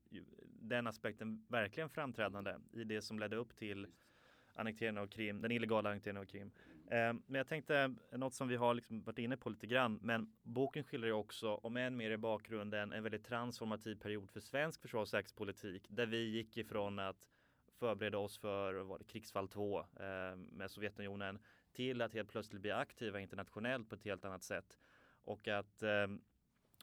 den 0.60 0.86
aspekten 0.86 1.44
verkligen 1.48 1.88
framträdande 1.88 2.54
i 2.72 2.84
det 2.84 3.02
som 3.02 3.18
ledde 3.18 3.36
upp 3.36 3.56
till 3.56 3.86
annekteringen 4.54 5.02
av 5.02 5.06
Krim, 5.06 5.40
den 5.40 5.52
illegala 5.52 5.90
annekteringen 5.90 6.22
av 6.22 6.26
Krim. 6.26 6.50
Mm. 6.90 7.22
men 7.26 7.38
jag 7.38 7.46
tänkte 7.46 7.94
något 8.12 8.34
som 8.34 8.48
vi 8.48 8.56
har 8.56 8.74
liksom 8.74 9.02
varit 9.02 9.18
inne 9.18 9.36
på 9.36 9.50
lite 9.50 9.66
grann, 9.66 9.98
men 10.02 10.32
boken 10.42 10.84
skildrar 10.84 11.08
ju 11.08 11.14
också, 11.14 11.54
om 11.54 11.76
än 11.76 11.96
mer 11.96 12.10
i 12.10 12.16
bakgrunden, 12.16 12.92
en 12.92 13.02
väldigt 13.02 13.24
transformativ 13.24 13.94
period 13.94 14.30
för 14.30 14.40
svensk 14.40 14.82
försvars 14.82 15.02
och 15.02 15.08
säkerhetspolitik 15.08 15.86
där 15.88 16.06
vi 16.06 16.28
gick 16.28 16.56
ifrån 16.56 16.98
att 16.98 17.28
förbereda 17.78 18.18
oss 18.18 18.38
för 18.38 18.74
var 18.74 18.98
det, 18.98 19.04
krigsfall 19.04 19.48
2 19.48 19.78
eh, 19.78 20.36
med 20.36 20.70
Sovjetunionen 20.70 21.38
till 21.72 22.02
att 22.02 22.14
helt 22.14 22.28
plötsligt 22.28 22.62
bli 22.62 22.70
aktiva 22.70 23.20
internationellt 23.20 23.88
på 23.88 23.94
ett 23.94 24.04
helt 24.04 24.24
annat 24.24 24.42
sätt. 24.42 24.78
Och 25.24 25.48
att 25.48 25.82
eh, 25.82 26.06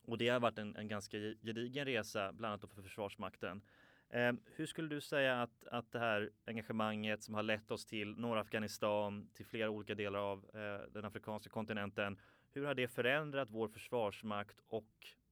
och 0.08 0.18
det 0.18 0.30
har 0.30 0.40
varit 0.40 0.58
en, 0.58 0.76
en 0.76 0.88
ganska 0.88 1.18
gedigen 1.18 1.86
resa, 1.86 2.34
bland 2.34 2.52
annat 2.54 2.74
för 2.74 2.82
Försvarsmakten. 2.82 3.62
Ehm, 4.10 4.40
hur 4.46 4.66
skulle 4.66 4.88
du 4.88 5.02
säga 5.02 5.42
att, 5.42 5.68
att 5.68 5.92
det 5.92 6.00
här 6.00 6.32
engagemanget 6.46 7.24
som 7.24 7.34
har 7.34 7.44
lett 7.44 7.72
oss 7.72 7.86
till 7.86 8.18
norra 8.18 8.42
Afghanistan, 8.42 9.30
till 9.34 9.46
flera 9.46 9.70
olika 9.70 9.96
delar 9.96 10.20
av 10.20 10.46
eh, 10.54 10.92
den 10.92 11.06
afrikanska 11.06 11.50
kontinenten, 11.50 12.20
hur 12.52 12.66
har 12.66 12.76
det 12.76 12.88
förändrat 12.88 13.50
vår 13.50 13.68
försvarsmakt 13.68 14.62
och 14.68 14.90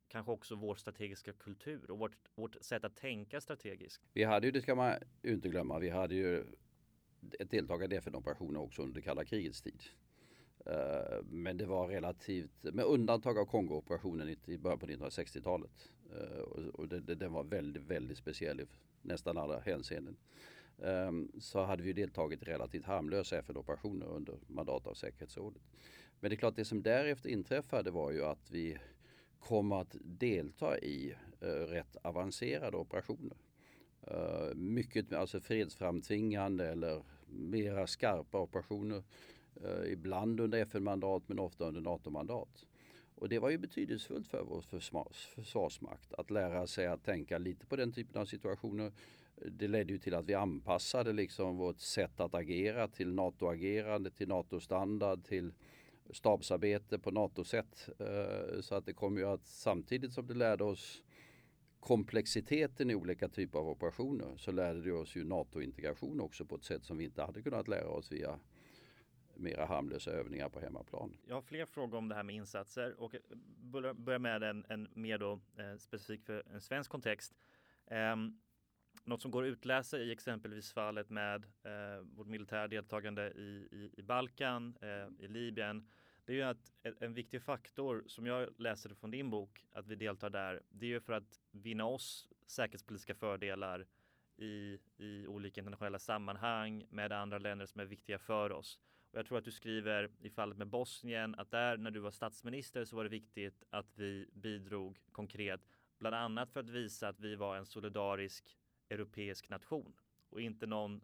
kanske 0.07 0.31
också 0.31 0.55
vår 0.55 0.75
strategiska 0.75 1.33
kultur 1.33 1.91
och 1.91 1.99
vårt, 1.99 2.17
vårt 2.35 2.55
sätt 2.63 2.83
att 2.83 2.95
tänka 2.95 3.41
strategiskt? 3.41 4.03
Vi 4.13 4.23
hade 4.23 4.47
ju, 4.47 4.51
det 4.51 4.61
ska 4.61 4.75
man 4.75 4.93
inte 5.23 5.49
glömma, 5.49 5.79
vi 5.79 5.89
hade 5.89 6.15
ju 6.15 6.45
ett 7.39 7.51
deltagande 7.51 7.95
i 7.95 7.97
FN-operationer 7.97 8.59
också 8.59 8.81
under 8.81 9.01
kalla 9.01 9.25
krigets 9.25 9.61
tid. 9.61 9.83
Eh, 10.65 11.23
men 11.29 11.57
det 11.57 11.65
var 11.65 11.87
relativt, 11.87 12.63
med 12.63 12.85
undantag 12.85 13.37
av 13.37 13.45
Kongo-operationen 13.45 14.35
i 14.45 14.57
början 14.57 14.79
på 14.79 14.85
1960-talet. 14.85 15.91
Eh, 16.11 16.39
och 16.73 16.87
den 16.87 17.33
var 17.33 17.43
väldigt, 17.43 17.83
väldigt 17.83 18.17
speciell 18.17 18.59
i 18.59 18.65
nästan 19.01 19.37
alla 19.37 19.59
hänseenden. 19.59 20.17
Ehm, 20.83 21.31
så 21.39 21.63
hade 21.63 21.83
vi 21.83 21.93
deltagit 21.93 22.41
i 22.41 22.45
relativt 22.45 22.85
harmlösa 22.85 23.37
FN-operationer 23.37 24.05
under 24.05 24.37
mandat 24.47 24.87
av 24.87 24.93
säkerhetsrådet. 24.93 25.61
Men 26.19 26.29
det 26.29 26.35
är 26.35 26.37
klart, 26.37 26.55
det 26.55 26.65
som 26.65 26.83
därefter 26.83 27.29
inträffade 27.29 27.91
var 27.91 28.11
ju 28.11 28.25
att 28.25 28.51
vi 28.51 28.77
kom 29.39 29.71
att 29.71 29.95
delta 30.01 30.79
i 30.79 31.15
eh, 31.41 31.47
rätt 31.47 31.95
avancerade 32.01 32.77
operationer. 32.77 33.37
Mycket 34.55 35.13
alltså 35.13 35.39
fredsframtvingande 35.39 36.67
eller 36.67 37.03
mera 37.27 37.87
skarpa 37.87 38.39
operationer 38.39 39.03
Eh, 39.63 39.91
ibland 39.91 40.39
under 40.39 40.59
FN-mandat 40.59 41.23
men 41.27 41.39
ofta 41.39 41.65
under 41.65 41.81
NATO-mandat. 41.81 42.65
Och 43.15 43.29
det 43.29 43.39
var 43.39 43.49
ju 43.49 43.57
betydelsefullt 43.57 44.27
för 44.27 44.43
vår 44.43 44.61
försvarsmakt 45.35 46.13
att 46.13 46.31
lära 46.31 46.67
sig 46.67 46.87
att 46.87 47.03
tänka 47.03 47.37
lite 47.37 47.65
på 47.65 47.75
den 47.75 47.91
typen 47.91 48.21
av 48.21 48.25
situationer. 48.25 48.91
Det 49.35 49.67
ledde 49.67 49.93
ju 49.93 49.99
till 49.99 50.13
att 50.13 50.25
vi 50.25 50.33
anpassade 50.33 51.13
liksom 51.13 51.57
vårt 51.57 51.79
sätt 51.79 52.19
att 52.19 52.35
agera 52.35 52.87
till 52.87 53.13
NATO-agerande, 53.13 54.11
till 54.11 54.27
NATO-standard, 54.27 55.23
till 55.23 55.53
stabsarbete 56.09 56.99
på 56.99 57.11
NATO-sätt. 57.11 57.89
Eh, 57.99 58.61
så 58.61 58.75
att 58.75 58.85
det 58.85 58.93
kom 58.93 59.17
ju 59.17 59.25
att 59.25 59.47
samtidigt 59.47 60.13
som 60.13 60.27
det 60.27 60.33
lärde 60.33 60.63
oss 60.63 61.03
komplexiteten 61.79 62.89
i 62.89 62.95
olika 62.95 63.29
typer 63.29 63.59
av 63.59 63.69
operationer 63.69 64.37
så 64.37 64.51
lärde 64.51 64.81
det 64.81 64.91
oss 64.91 65.15
ju 65.15 65.23
NATO-integration 65.23 66.21
också 66.21 66.45
på 66.45 66.55
ett 66.55 66.63
sätt 66.63 66.83
som 66.83 66.97
vi 66.97 67.03
inte 67.03 67.23
hade 67.23 67.41
kunnat 67.41 67.67
lära 67.67 67.87
oss 67.87 68.11
via 68.11 68.39
mera 69.35 69.65
harmlösa 69.65 70.11
övningar 70.11 70.49
på 70.49 70.59
hemmaplan. 70.59 71.17
Jag 71.27 71.35
har 71.35 71.41
fler 71.41 71.65
frågor 71.65 71.97
om 71.97 72.09
det 72.09 72.15
här 72.15 72.23
med 72.23 72.35
insatser 72.35 73.01
och 73.01 73.15
börjar 73.95 74.19
med 74.19 74.43
en, 74.43 74.65
en 74.69 74.87
mer 74.93 75.17
då, 75.17 75.39
eh, 75.57 75.77
specifik 75.77 76.25
för 76.25 76.43
en 76.53 76.61
svensk 76.61 76.91
kontext. 76.91 77.33
Eh, 77.85 78.15
något 79.03 79.21
som 79.21 79.31
går 79.31 79.43
att 79.43 79.47
utläsa 79.47 79.97
i 79.97 80.11
exempelvis 80.11 80.73
fallet 80.73 81.09
med 81.09 81.45
eh, 81.45 82.01
vårt 82.01 82.27
militära 82.27 82.67
deltagande 82.67 83.31
i, 83.31 83.67
i, 83.71 83.91
i 83.97 84.01
Balkan, 84.01 84.77
eh, 84.81 85.25
i 85.25 85.27
Libyen. 85.27 85.89
Det 86.25 86.33
är 86.33 86.35
ju 86.35 86.43
att 86.43 86.71
e, 86.83 86.93
en 86.99 87.13
viktig 87.13 87.41
faktor 87.41 88.03
som 88.07 88.25
jag 88.25 88.49
läser 88.57 88.89
från 88.89 89.11
din 89.11 89.29
bok, 89.29 89.65
att 89.71 89.87
vi 89.87 89.95
deltar 89.95 90.29
där, 90.29 90.61
det 90.69 90.85
är 90.85 90.89
ju 90.89 91.01
för 91.01 91.13
att 91.13 91.39
vinna 91.51 91.85
oss 91.85 92.27
säkerhetspolitiska 92.47 93.15
fördelar 93.15 93.87
i, 94.37 94.79
i 94.97 95.27
olika 95.27 95.61
internationella 95.61 95.99
sammanhang 95.99 96.85
med 96.89 97.11
andra 97.11 97.37
länder 97.37 97.65
som 97.65 97.81
är 97.81 97.85
viktiga 97.85 98.19
för 98.19 98.51
oss. 98.51 98.79
Och 99.13 99.19
jag 99.19 99.25
tror 99.25 99.37
att 99.37 99.45
du 99.45 99.51
skriver 99.51 100.09
i 100.21 100.29
fallet 100.29 100.57
med 100.57 100.67
Bosnien 100.67 101.35
att 101.37 101.51
där 101.51 101.77
när 101.77 101.91
du 101.91 101.99
var 101.99 102.11
statsminister 102.11 102.85
så 102.85 102.95
var 102.95 103.03
det 103.03 103.09
viktigt 103.09 103.63
att 103.69 103.85
vi 103.95 104.27
bidrog 104.33 104.99
konkret, 105.11 105.61
bland 105.99 106.15
annat 106.15 106.51
för 106.51 106.59
att 106.59 106.69
visa 106.69 107.07
att 107.07 107.19
vi 107.19 107.35
var 107.35 107.57
en 107.57 107.65
solidarisk 107.65 108.57
europeisk 108.89 109.49
nation 109.49 109.93
och 110.29 110.41
inte 110.41 110.65
någon 110.65 111.01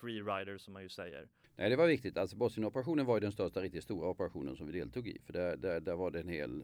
freerider 0.00 0.58
som 0.58 0.72
man 0.72 0.82
ju 0.82 0.88
säger. 0.88 1.28
Nej, 1.56 1.70
det 1.70 1.76
var 1.76 1.86
viktigt. 1.86 2.16
Alltså 2.16 2.36
Bosnienoperationen 2.36 3.06
var 3.06 3.16
ju 3.16 3.20
den 3.20 3.32
största 3.32 3.60
riktigt 3.60 3.84
stora 3.84 4.08
operationen 4.08 4.56
som 4.56 4.66
vi 4.66 4.72
deltog 4.72 5.08
i. 5.08 5.18
För 5.24 5.32
där, 5.32 5.56
där, 5.56 5.80
där 5.80 5.94
var 5.94 6.10
det 6.10 6.20
en 6.20 6.28
hel, 6.28 6.62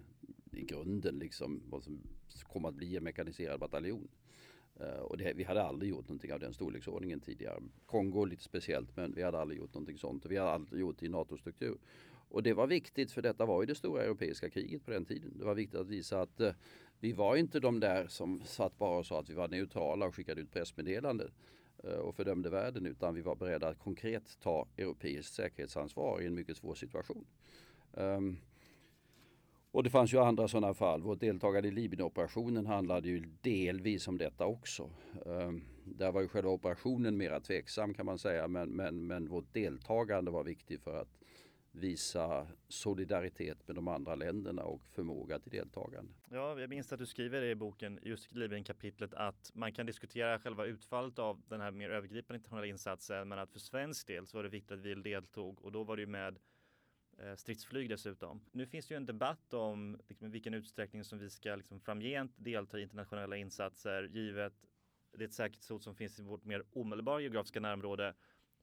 i 0.53 0.65
grunden 0.65 1.19
liksom, 1.19 1.63
vad 1.69 1.83
som 1.83 2.03
kom 2.43 2.65
att 2.65 2.75
bli 2.75 2.97
en 2.97 3.05
mekaniserad 3.05 3.61
bataljon. 3.61 4.09
Eh, 4.81 5.01
och 5.01 5.17
det, 5.17 5.33
vi 5.33 5.45
hade 5.45 5.63
aldrig 5.63 5.91
gjort 5.91 6.09
någonting 6.09 6.33
av 6.33 6.41
den 6.41 6.55
storleksordningen 6.55 7.21
tidigare. 7.21 7.63
Kongo 7.87 8.25
lite 8.25 8.43
speciellt 8.43 8.97
men 8.97 9.13
vi 9.15 9.23
hade 9.23 9.39
aldrig 9.39 9.61
gjort 9.61 9.75
någonting 9.75 9.99
sånt. 9.99 10.25
Och 10.25 10.31
vi 10.31 10.37
hade 10.37 10.51
aldrig 10.51 10.81
gjort 10.81 10.99
det 10.99 11.07
i 11.07 11.09
NATO-struktur. 11.09 11.79
Och 12.29 12.43
det 12.43 12.53
var 12.53 12.67
viktigt 12.67 13.13
för 13.13 13.23
detta 13.23 13.47
var 13.47 13.63
ju 13.63 13.67
det 13.67 13.75
stora 13.75 14.03
europeiska 14.03 14.51
kriget 14.51 14.85
på 14.85 14.91
den 14.91 15.05
tiden. 15.05 15.39
Det 15.39 15.45
var 15.45 15.55
viktigt 15.55 15.81
att 15.81 15.89
visa 15.89 16.21
att 16.21 16.41
eh, 16.41 16.53
vi 17.01 17.13
var 17.13 17.37
inte 17.37 17.61
de 17.61 17.81
där 17.81 18.07
som 18.07 18.43
satt 18.45 18.79
bara 18.79 18.99
och 18.99 19.07
sa 19.07 19.21
att 19.21 19.31
vi 19.31 19.35
var 19.35 19.49
neutrala 19.49 20.07
och 20.07 20.15
skickade 20.15 20.41
ut 20.41 20.53
pressmeddelanden 20.53 21.31
eh, 21.85 21.91
och 21.91 22.15
fördömde 22.15 22.51
världen 22.51 22.87
utan 22.87 23.15
vi 23.15 23.21
var 23.21 23.37
beredda 23.37 23.69
att 23.69 23.79
konkret 23.79 24.39
ta 24.41 24.67
europeiskt 24.77 25.35
säkerhetsansvar 25.35 26.21
i 26.21 26.27
en 26.27 26.35
mycket 26.35 26.57
svår 26.57 26.75
situation. 26.75 27.27
Um, 27.93 28.39
och 29.73 29.83
det 29.83 29.91
fanns 29.91 30.15
ju 30.15 30.19
andra 30.19 30.49
sådana 30.49 30.75
fall. 30.75 31.03
Vårt 31.03 31.21
deltagande 31.21 31.69
i 31.69 31.71
Libyenoperationen 31.71 32.67
handlade 32.67 33.09
ju 33.09 33.25
delvis 33.41 34.09
om 34.09 34.19
detta 34.19 34.47
också. 34.47 34.91
Um, 35.27 35.65
där 35.85 36.13
var 36.13 36.21
ju 36.21 36.29
själva 36.29 36.51
operationen 36.51 37.17
mera 37.17 37.41
tveksam 37.41 37.95
kan 37.95 38.07
man 38.07 38.19
säga 38.19 38.49
men, 38.49 38.69
men, 38.69 39.07
men 39.07 39.29
vårt 39.29 39.55
deltagande 39.55 40.31
var 40.31 40.45
viktigt 40.45 40.83
för 40.83 41.01
att 41.01 41.21
visa 41.73 42.47
solidaritet 42.69 43.69
med 43.69 43.77
de 43.77 43.89
andra 43.89 44.15
länderna 44.15 44.63
och 44.63 44.83
förmåga 44.93 45.39
till 45.39 45.53
deltagande. 45.53 46.13
Ja, 46.31 46.61
jag 46.61 46.71
minns 46.71 46.93
att 46.93 46.99
du 46.99 47.07
skriver 47.07 47.43
i 47.43 47.55
boken, 47.55 47.99
just 48.03 48.33
Libyen-kapitlet, 48.33 49.15
att 49.15 49.51
man 49.55 49.73
kan 49.73 49.87
diskutera 49.87 50.39
själva 50.39 50.65
utfallet 50.67 51.19
av 51.19 51.43
den 51.49 51.61
här 51.61 51.71
mer 51.71 51.91
övergripande 51.91 52.37
internationella 52.37 52.67
insatsen, 52.67 53.29
men 53.29 53.39
att 53.39 53.53
för 53.53 53.59
svensk 53.59 54.07
del 54.07 54.27
så 54.27 54.37
var 54.37 54.43
det 54.43 54.49
viktigt 54.49 54.73
att 54.73 54.85
vi 54.85 54.95
deltog 54.95 55.65
och 55.65 55.73
då 55.73 55.85
var 55.85 55.97
det 55.97 56.03
ju 56.03 56.07
med 56.07 56.39
Eh, 57.23 57.37
stridsflyg 57.37 57.89
dessutom. 57.89 58.41
Nu 58.53 58.67
finns 58.67 58.87
det 58.87 58.95
ju 58.95 58.97
en 58.97 59.07
debatt 59.07 59.55
om 59.55 60.01
liksom, 60.09 60.31
vilken 60.31 60.55
utsträckning 60.55 61.05
som 61.05 61.19
vi 61.19 61.31
ska 61.31 61.57
liksom, 61.57 61.81
framgent 61.81 62.33
delta 62.37 62.79
i 62.79 62.83
internationella 62.83 63.37
insatser 63.37 64.03
givet 64.03 64.55
det 65.13 65.33
säkerhetshot 65.33 65.83
som 65.83 65.95
finns 65.95 66.19
i 66.19 66.23
vårt 66.23 66.45
mer 66.45 66.65
omedelbara 66.73 67.21
geografiska 67.21 67.61
närområde. 67.61 68.15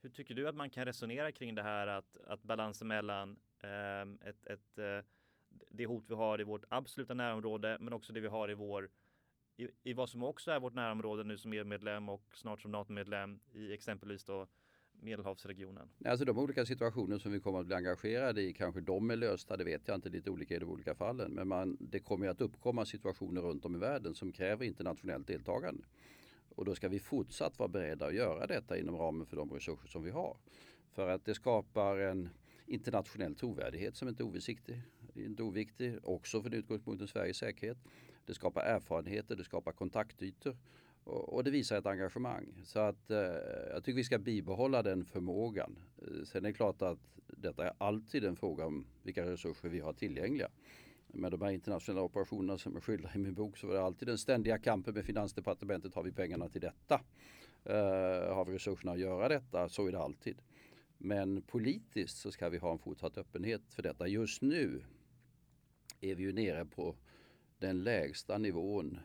Hur 0.01 0.09
tycker 0.09 0.35
du 0.35 0.47
att 0.47 0.55
man 0.55 0.69
kan 0.69 0.85
resonera 0.85 1.31
kring 1.31 1.55
det 1.55 1.63
här 1.63 1.87
att, 1.87 2.17
att 2.17 2.43
balansen 2.43 2.87
mellan 2.87 3.39
eh, 3.59 4.29
ett, 4.29 4.45
ett, 4.45 4.77
eh, 4.77 4.99
det 5.69 5.85
hot 5.85 6.05
vi 6.07 6.15
har 6.15 6.41
i 6.41 6.43
vårt 6.43 6.65
absoluta 6.69 7.13
närområde 7.13 7.77
men 7.79 7.93
också 7.93 8.13
det 8.13 8.19
vi 8.19 8.27
har 8.27 8.51
i 8.51 8.53
vår 8.53 8.89
i, 9.57 9.67
i 9.83 9.93
vad 9.93 10.09
som 10.09 10.23
också 10.23 10.51
är 10.51 10.59
vårt 10.59 10.73
närområde 10.73 11.23
nu 11.23 11.37
som 11.37 11.53
EU-medlem 11.53 12.09
och 12.09 12.23
snart 12.33 12.61
som 12.61 12.71
NATO-medlem 12.71 13.39
i 13.53 13.73
exempelvis 13.73 14.23
då 14.23 14.47
Medelhavsregionen? 15.01 15.89
Alltså 16.05 16.25
de 16.25 16.37
olika 16.37 16.65
situationer 16.65 17.17
som 17.17 17.31
vi 17.31 17.39
kommer 17.39 17.59
att 17.59 17.65
bli 17.65 17.75
engagerade 17.75 18.41
i, 18.41 18.53
kanske 18.53 18.81
de 18.81 19.11
är 19.11 19.15
lösta, 19.15 19.57
det 19.57 19.63
vet 19.63 19.87
jag 19.87 19.95
inte, 19.95 20.09
lite 20.09 20.29
olika 20.29 20.55
i 20.55 20.59
de 20.59 20.69
olika 20.69 20.95
fallen. 20.95 21.31
Men 21.31 21.47
man, 21.47 21.77
det 21.79 21.99
kommer 21.99 22.27
att 22.27 22.41
uppkomma 22.41 22.85
situationer 22.85 23.41
runt 23.41 23.65
om 23.65 23.75
i 23.75 23.79
världen 23.79 24.15
som 24.15 24.31
kräver 24.31 24.65
internationellt 24.65 25.27
deltagande. 25.27 25.83
Och 26.55 26.65
då 26.65 26.75
ska 26.75 26.87
vi 26.87 26.99
fortsatt 26.99 27.59
vara 27.59 27.69
beredda 27.69 28.05
att 28.05 28.15
göra 28.15 28.47
detta 28.47 28.77
inom 28.77 28.95
ramen 28.95 29.25
för 29.25 29.35
de 29.37 29.49
resurser 29.49 29.87
som 29.87 30.03
vi 30.03 30.11
har. 30.11 30.37
För 30.91 31.09
att 31.09 31.25
det 31.25 31.33
skapar 31.33 31.97
en 31.97 32.29
internationell 32.65 33.35
trovärdighet 33.35 33.95
som 33.95 34.07
inte 34.07 34.23
är 34.23 34.25
oviktig, 34.25 34.81
inte 35.15 35.43
oviktig 35.43 35.97
också 36.03 36.41
för 36.41 36.55
utgångspunkten 36.55 37.07
Sveriges 37.07 37.37
säkerhet. 37.37 37.77
Det 38.25 38.33
skapar 38.33 38.61
erfarenheter, 38.61 39.35
det 39.35 39.43
skapar 39.43 39.71
kontaktytor 39.71 40.57
och, 41.07 41.43
det 41.43 41.51
visar 41.51 41.77
ett 41.77 41.85
engagemang. 41.85 42.61
Så 42.63 42.79
att 42.79 43.11
eh, 43.11 43.17
jag 43.71 43.83
tycker 43.83 43.95
vi 43.95 44.03
ska 44.03 44.17
bibehålla 44.17 44.83
den 44.83 45.05
förmågan. 45.05 45.79
Eh, 45.97 46.23
sen 46.25 46.45
är 46.45 46.49
det 46.49 46.53
klart 46.53 46.81
att 46.81 46.99
detta 47.27 47.65
är 47.65 47.73
alltid 47.77 48.23
en 48.23 48.35
fråga 48.35 48.65
om 48.65 48.85
vilka 49.03 49.25
resurser 49.25 49.69
vi 49.69 49.79
har 49.79 49.93
tillgängliga. 49.93 50.49
Med 51.07 51.31
de 51.31 51.41
här 51.41 51.49
internationella 51.49 52.01
operationerna 52.01 52.57
som 52.57 52.73
jag 52.73 52.83
skildrar 52.83 53.15
i 53.15 53.19
min 53.19 53.33
bok 53.33 53.57
så 53.57 53.67
var 53.67 53.73
det 53.73 53.81
alltid 53.81 54.07
den 54.07 54.17
ständiga 54.17 54.57
kampen 54.57 54.93
med 54.93 55.05
Finansdepartementet. 55.05 55.95
Har 55.95 56.03
vi 56.03 56.11
pengarna 56.11 56.49
till 56.49 56.61
detta? 56.61 57.01
Uh, 57.69 58.33
har 58.33 58.45
vi 58.45 58.53
resurserna 58.53 58.91
att 58.91 58.99
göra 58.99 59.29
detta? 59.29 59.69
Så 59.69 59.87
är 59.87 59.91
det 59.91 59.99
alltid. 59.99 60.41
Men 60.97 61.41
politiskt 61.41 62.17
så 62.17 62.31
ska 62.31 62.49
vi 62.49 62.57
ha 62.57 62.71
en 62.71 62.79
fortsatt 62.79 63.17
öppenhet 63.17 63.61
för 63.69 63.83
detta. 63.83 64.07
Just 64.07 64.41
nu 64.41 64.83
är 66.01 66.15
vi 66.15 66.23
ju 66.23 66.33
nere 66.33 66.65
på 66.65 66.95
den 67.59 67.83
lägsta 67.83 68.37
nivån 68.37 68.99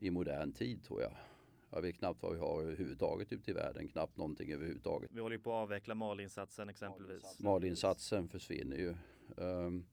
i 0.00 0.10
modern 0.10 0.52
tid 0.52 0.84
tror 0.84 1.02
jag. 1.02 1.12
Jag 1.70 1.82
vet 1.82 1.96
knappt 1.96 2.22
vad 2.22 2.32
vi 2.32 2.38
har 2.38 2.62
överhuvudtaget 2.62 3.32
ute 3.32 3.50
i 3.50 3.54
världen, 3.54 3.88
knappt 3.88 4.16
någonting 4.16 4.52
överhuvudtaget. 4.52 5.10
Vi 5.12 5.20
håller 5.20 5.36
ju 5.36 5.42
på 5.42 5.50
att 5.50 5.62
avveckla 5.62 5.94
malinsatsen 5.94 6.68
exempelvis. 6.68 7.38
Malinsatsen 7.38 8.28
försvinner 8.28 8.76
ju. 8.76 8.94
Um, 9.36 9.86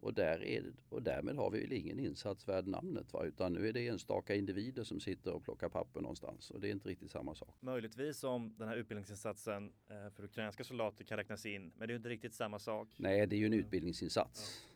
och, 0.00 0.14
där 0.14 0.44
är, 0.44 0.72
och 0.88 1.02
därmed 1.02 1.36
har 1.36 1.50
vi 1.50 1.60
väl 1.60 1.72
ingen 1.72 1.98
insats 1.98 2.48
värd 2.48 2.66
namnet. 2.66 3.12
Va? 3.12 3.24
Utan 3.24 3.52
nu 3.52 3.68
är 3.68 3.72
det 3.72 3.88
enstaka 3.88 4.34
individer 4.34 4.84
som 4.84 5.00
sitter 5.00 5.32
och 5.32 5.44
plockar 5.44 5.68
papper 5.68 6.00
någonstans. 6.00 6.50
Och 6.50 6.60
det 6.60 6.68
är 6.68 6.72
inte 6.72 6.88
riktigt 6.88 7.10
samma 7.10 7.34
sak. 7.34 7.56
Möjligtvis 7.60 8.24
om 8.24 8.54
den 8.58 8.68
här 8.68 8.76
utbildningsinsatsen 8.76 9.72
eh, 9.88 10.10
för 10.10 10.24
ukrainska 10.24 10.64
soldater 10.64 11.04
kan 11.04 11.18
räknas 11.18 11.46
in. 11.46 11.72
Men 11.76 11.88
det 11.88 11.94
är 11.94 11.96
inte 11.96 12.08
riktigt 12.08 12.34
samma 12.34 12.58
sak. 12.58 12.88
Nej, 12.96 13.26
det 13.26 13.36
är 13.36 13.38
ju 13.38 13.46
en 13.46 13.52
utbildningsinsats. 13.52 14.66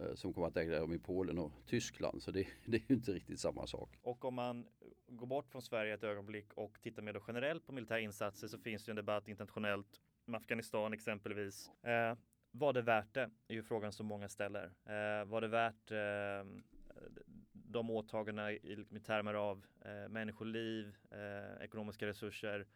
Eh, 0.00 0.14
som 0.14 0.32
kommer 0.32 0.48
att 0.48 0.56
äga 0.56 0.80
rum 0.80 0.92
i 0.92 0.98
Polen 0.98 1.38
och 1.38 1.52
Tyskland. 1.66 2.22
Så 2.22 2.30
det, 2.30 2.46
det, 2.66 2.76
är 2.76 2.82
ju 2.88 2.94
inte 2.94 3.12
riktigt 3.12 3.40
samma 3.40 3.66
sak. 3.66 3.98
Och 4.02 4.24
om 4.24 4.34
man 4.34 4.66
går 5.06 5.26
bort 5.26 5.50
från 5.50 5.62
Sverige 5.62 5.94
ett 5.94 6.04
ögonblick 6.04 6.52
och 6.54 6.80
tittar 6.82 7.02
mer 7.02 7.22
generellt 7.26 7.66
på 7.66 7.72
militära 7.72 8.00
insatser 8.00 8.48
så 8.48 8.58
finns 8.58 8.84
det 8.84 8.88
ju 8.88 8.92
en 8.92 8.96
debatt 8.96 9.28
internationellt 9.28 10.00
med 10.24 10.38
Afghanistan 10.38 10.92
exempelvis. 10.92 11.70
Eh, 11.82 12.16
var 12.50 12.72
det 12.72 12.82
värt 12.82 13.14
det? 13.14 13.30
är 13.48 13.54
ju 13.54 13.62
frågan 13.62 13.92
som 13.92 14.06
många 14.06 14.28
ställer. 14.28 14.64
Eh, 14.64 15.24
var 15.24 15.40
det 15.40 15.48
värt 15.48 15.90
eh, 15.90 16.62
de 17.52 17.90
åtagandena 17.90 18.52
i, 18.52 18.86
i 18.90 19.00
termer 19.00 19.34
av 19.34 19.66
eh, 19.84 20.08
människoliv, 20.08 20.96
eh, 21.10 21.64
ekonomiska 21.64 22.06
resurser? 22.06 22.66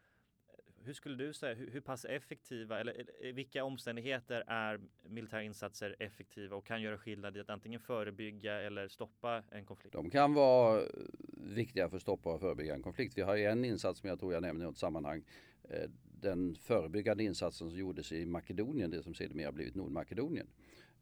Hur 0.87 0.93
skulle 0.93 1.17
du 1.17 1.33
säga, 1.33 1.55
hur, 1.55 1.71
hur 1.71 1.81
pass 1.81 2.05
effektiva 2.05 2.81
eller 2.81 2.93
eller 2.93 3.29
eh, 3.29 3.35
vilka 3.35 3.65
omständigheter 3.65 4.45
är 4.47 4.81
militära 5.09 5.43
insatser 5.43 5.97
effektiva 5.99 6.57
och 6.57 6.67
kan 6.67 6.83
göra 6.83 6.99
skillnad 6.99 7.37
i 7.37 7.41
att 7.41 7.51
antingen 7.51 7.81
förebygga 7.81 8.61
eller 8.61 8.89
stoppa 8.89 9.43
en 9.51 9.65
konflikt? 9.65 9.93
De 9.93 10.11
kan 10.11 10.35
vara 10.35 10.81
eh, 10.81 10.87
viktiga 11.35 11.89
för 11.89 11.97
att 11.97 12.03
stoppa 12.03 12.35
och 12.35 12.41
förebygga 12.41 12.75
en 12.75 12.83
konflikt. 12.83 13.19
Vi 13.19 13.23
har 13.23 13.37
en 13.37 13.65
insats 13.65 14.01
som 14.01 14.09
jag 14.09 14.21
tror 14.21 14.33
jag 14.33 14.43
nämnde 14.43 14.65
i 14.65 14.67
något 14.67 14.79
sammanhang 14.79 15.25
eh, 15.63 15.91
den 16.21 16.55
förebyggande 16.55 17.25
insatsen 17.25 17.71
som 17.71 17.79
gjordes 17.79 18.13
i 18.13 18.27
Makedonien, 18.27 18.91
det 18.91 19.03
som 19.03 19.15
sedermera 19.15 19.53
blivit 19.53 19.75
Nordmakedonien. 19.75 20.47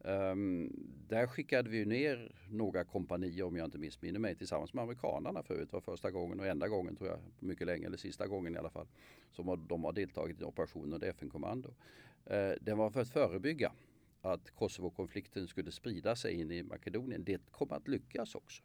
Um, 0.06 0.70
där 1.08 1.26
skickade 1.26 1.70
vi 1.70 1.84
ner 1.84 2.32
några 2.50 2.84
kompanier 2.84 3.42
om 3.42 3.56
jag 3.56 3.64
inte 3.64 3.78
missminner 3.78 4.20
mig 4.20 4.34
tillsammans 4.34 4.75
med 4.75 4.82
amerikanerna 4.82 5.42
förut. 5.42 5.68
Det 5.70 5.76
var 5.76 5.80
första 5.80 6.11
gången 6.11 6.40
och 6.40 6.46
enda 6.46 6.68
gången 6.68 6.96
tror 6.96 7.11
jag, 7.11 7.18
mycket 7.38 7.66
länge, 7.66 7.87
eller 7.87 7.96
sista 7.96 8.26
gången 8.26 8.54
i 8.54 8.58
alla 8.58 8.70
fall, 8.70 8.87
som 9.30 9.66
de 9.68 9.84
har 9.84 9.92
deltagit 9.92 10.40
i 10.40 10.44
operationen 10.44 10.92
under 10.92 11.08
FN-kommando. 11.08 11.68
Uh, 11.68 12.37
ehm, 12.37 12.58
den 12.61 12.78
var 12.78 12.90
för 12.90 13.00
att 13.00 13.08
förebygga 13.08 13.73
att 14.20 14.50
Kosovo-konflikten 14.50 15.49
skulle 15.49 15.73
sprida 15.73 16.16
sig 16.16 16.40
in 16.40 16.50
i 16.50 16.62
Makedonien. 16.62 17.25
Det 17.25 17.50
kommer 17.50 17.76
att 17.76 17.88
lyckas 17.88 18.34
också. 18.34 18.62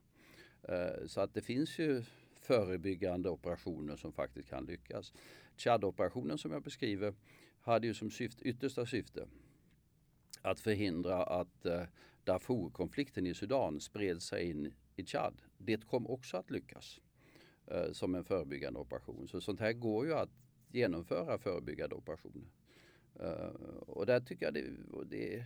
Uh, 0.69 1.07
så 1.07 1.21
att 1.21 1.33
det 1.33 1.41
finns 1.41 1.79
ju 1.79 2.03
förebyggande 2.33 3.29
operationer 3.29 3.95
som 3.95 4.11
faktiskt 4.11 4.49
kan 4.49 4.65
lyckas. 4.65 5.13
Chad-operationen 5.57 6.37
som 6.37 6.51
jag 6.51 6.63
beskriver 6.63 7.13
hade 7.61 7.87
ju 7.87 7.93
som 7.93 8.11
syfte, 8.11 8.43
yttersta 8.47 8.85
syfte 8.85 9.27
att 10.41 10.59
förhindra 10.59 11.23
att 11.23 11.65
eh, 11.65 11.83
Darfur-konflikten 12.23 13.27
i 13.27 13.33
Sudan 13.33 13.79
spred 13.79 14.21
sig 14.21 14.49
in 14.49 14.73
i 14.95 15.05
Chad. 15.05 15.41
Det 15.57 15.87
kom 15.87 16.07
också 16.07 16.37
att 16.37 16.51
lyckas 16.51 17.01
eh, 17.67 17.91
som 17.91 18.15
en 18.15 18.23
förebyggande 18.23 18.79
operation. 18.79 19.27
Så 19.27 19.41
sånt 19.41 19.59
här 19.59 19.73
går 19.73 20.05
ju 20.05 20.13
att 20.13 20.29
genomföra 20.71 21.37
förebyggande 21.37 21.95
operationer. 21.95 22.47
Eh, 23.19 23.49
och 23.87 24.05
där 24.05 24.19
tycker 24.19 24.45
jag 24.45 24.53
det, 24.53 24.65
det, 25.05 25.45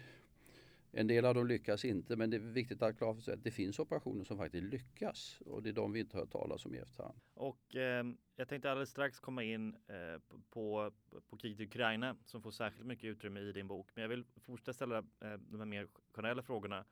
en 0.95 1.07
del 1.07 1.25
av 1.25 1.35
dem 1.35 1.47
lyckas 1.47 1.85
inte 1.85 2.15
men 2.15 2.29
det 2.29 2.37
är 2.37 2.39
viktigt 2.39 2.81
att 2.81 2.97
klart 2.97 3.15
för 3.15 3.21
sig 3.21 3.33
att 3.33 3.43
det 3.43 3.51
finns 3.51 3.79
operationer 3.79 4.23
som 4.23 4.37
faktiskt 4.37 4.63
lyckas 4.63 5.41
och 5.45 5.63
det 5.63 5.69
är 5.69 5.73
de 5.73 5.91
vi 5.91 5.99
inte 5.99 6.17
hört 6.17 6.31
talas 6.31 6.65
om 6.65 6.75
i 6.75 6.77
efterhand. 6.77 7.19
Och 7.33 7.75
eh, 7.75 8.05
jag 8.35 8.47
tänkte 8.47 8.71
alldeles 8.71 8.89
strax 8.89 9.19
komma 9.19 9.43
in 9.43 9.75
eh, 9.75 10.37
på, 10.49 10.91
på 11.29 11.37
kriget 11.37 11.59
i 11.59 11.63
Ukraina 11.63 12.17
som 12.25 12.41
får 12.41 12.51
särskilt 12.51 12.85
mycket 12.85 13.05
utrymme 13.05 13.39
i 13.39 13.51
din 13.51 13.67
bok. 13.67 13.89
Men 13.95 14.01
jag 14.01 14.09
vill 14.09 14.25
fortsätta 14.45 14.73
ställa 14.73 14.97
eh, 14.97 15.33
de 15.37 15.59
här 15.59 15.65
mer 15.65 15.87
generella 16.15 16.43
frågorna. 16.43 16.85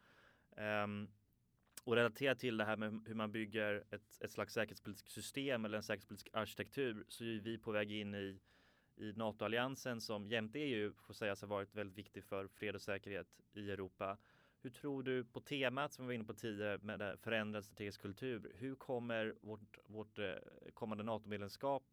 Ehm, 0.58 1.08
och 1.84 1.96
relatera 1.96 2.36
till 2.36 2.58
det 2.58 2.66
här 2.66 2.78
med 2.78 3.04
hur 3.08 3.16
man 3.16 3.32
bygger 3.32 3.84
ett, 3.92 4.22
ett 4.22 4.32
slags 4.32 4.54
säkerhetspolitiskt 4.54 5.12
system 5.12 5.66
eller 5.66 5.78
en 5.78 5.84
säkerhetspolitisk 5.84 6.30
arkitektur 6.34 7.06
så 7.08 7.24
är 7.24 7.40
vi 7.40 7.58
på 7.58 7.72
väg 7.72 7.92
in 7.92 8.16
i 8.16 8.40
i 9.02 9.14
NATO-alliansen 9.16 10.02
som 10.02 10.28
jämte 10.28 10.60
EU 10.60 10.94
får 10.94 11.14
sägas 11.14 11.42
ha 11.42 11.48
varit 11.48 11.76
väldigt 11.76 11.98
viktig 11.98 12.24
för 12.24 12.48
fred 12.48 12.76
och 12.76 12.82
säkerhet 12.82 13.28
i 13.54 13.72
Europa. 13.72 14.18
Hur 14.62 14.70
tror 14.70 15.04
du 15.04 15.24
på 15.24 15.40
temat 15.40 15.94
som 15.94 16.06
vi 16.06 16.08
var 16.08 16.14
inne 16.14 16.24
på 16.24 16.34
tidigare 16.34 16.78
med 16.82 17.20
förändrad 17.20 17.66
strategisk 17.66 18.02
kultur? 18.02 18.52
Hur 18.56 18.76
kommer 18.76 19.36
vårt, 19.42 19.78
vårt 19.86 20.20
eh, 20.20 20.32
kommande 20.74 21.04
NATO-medlemskap 21.04 21.84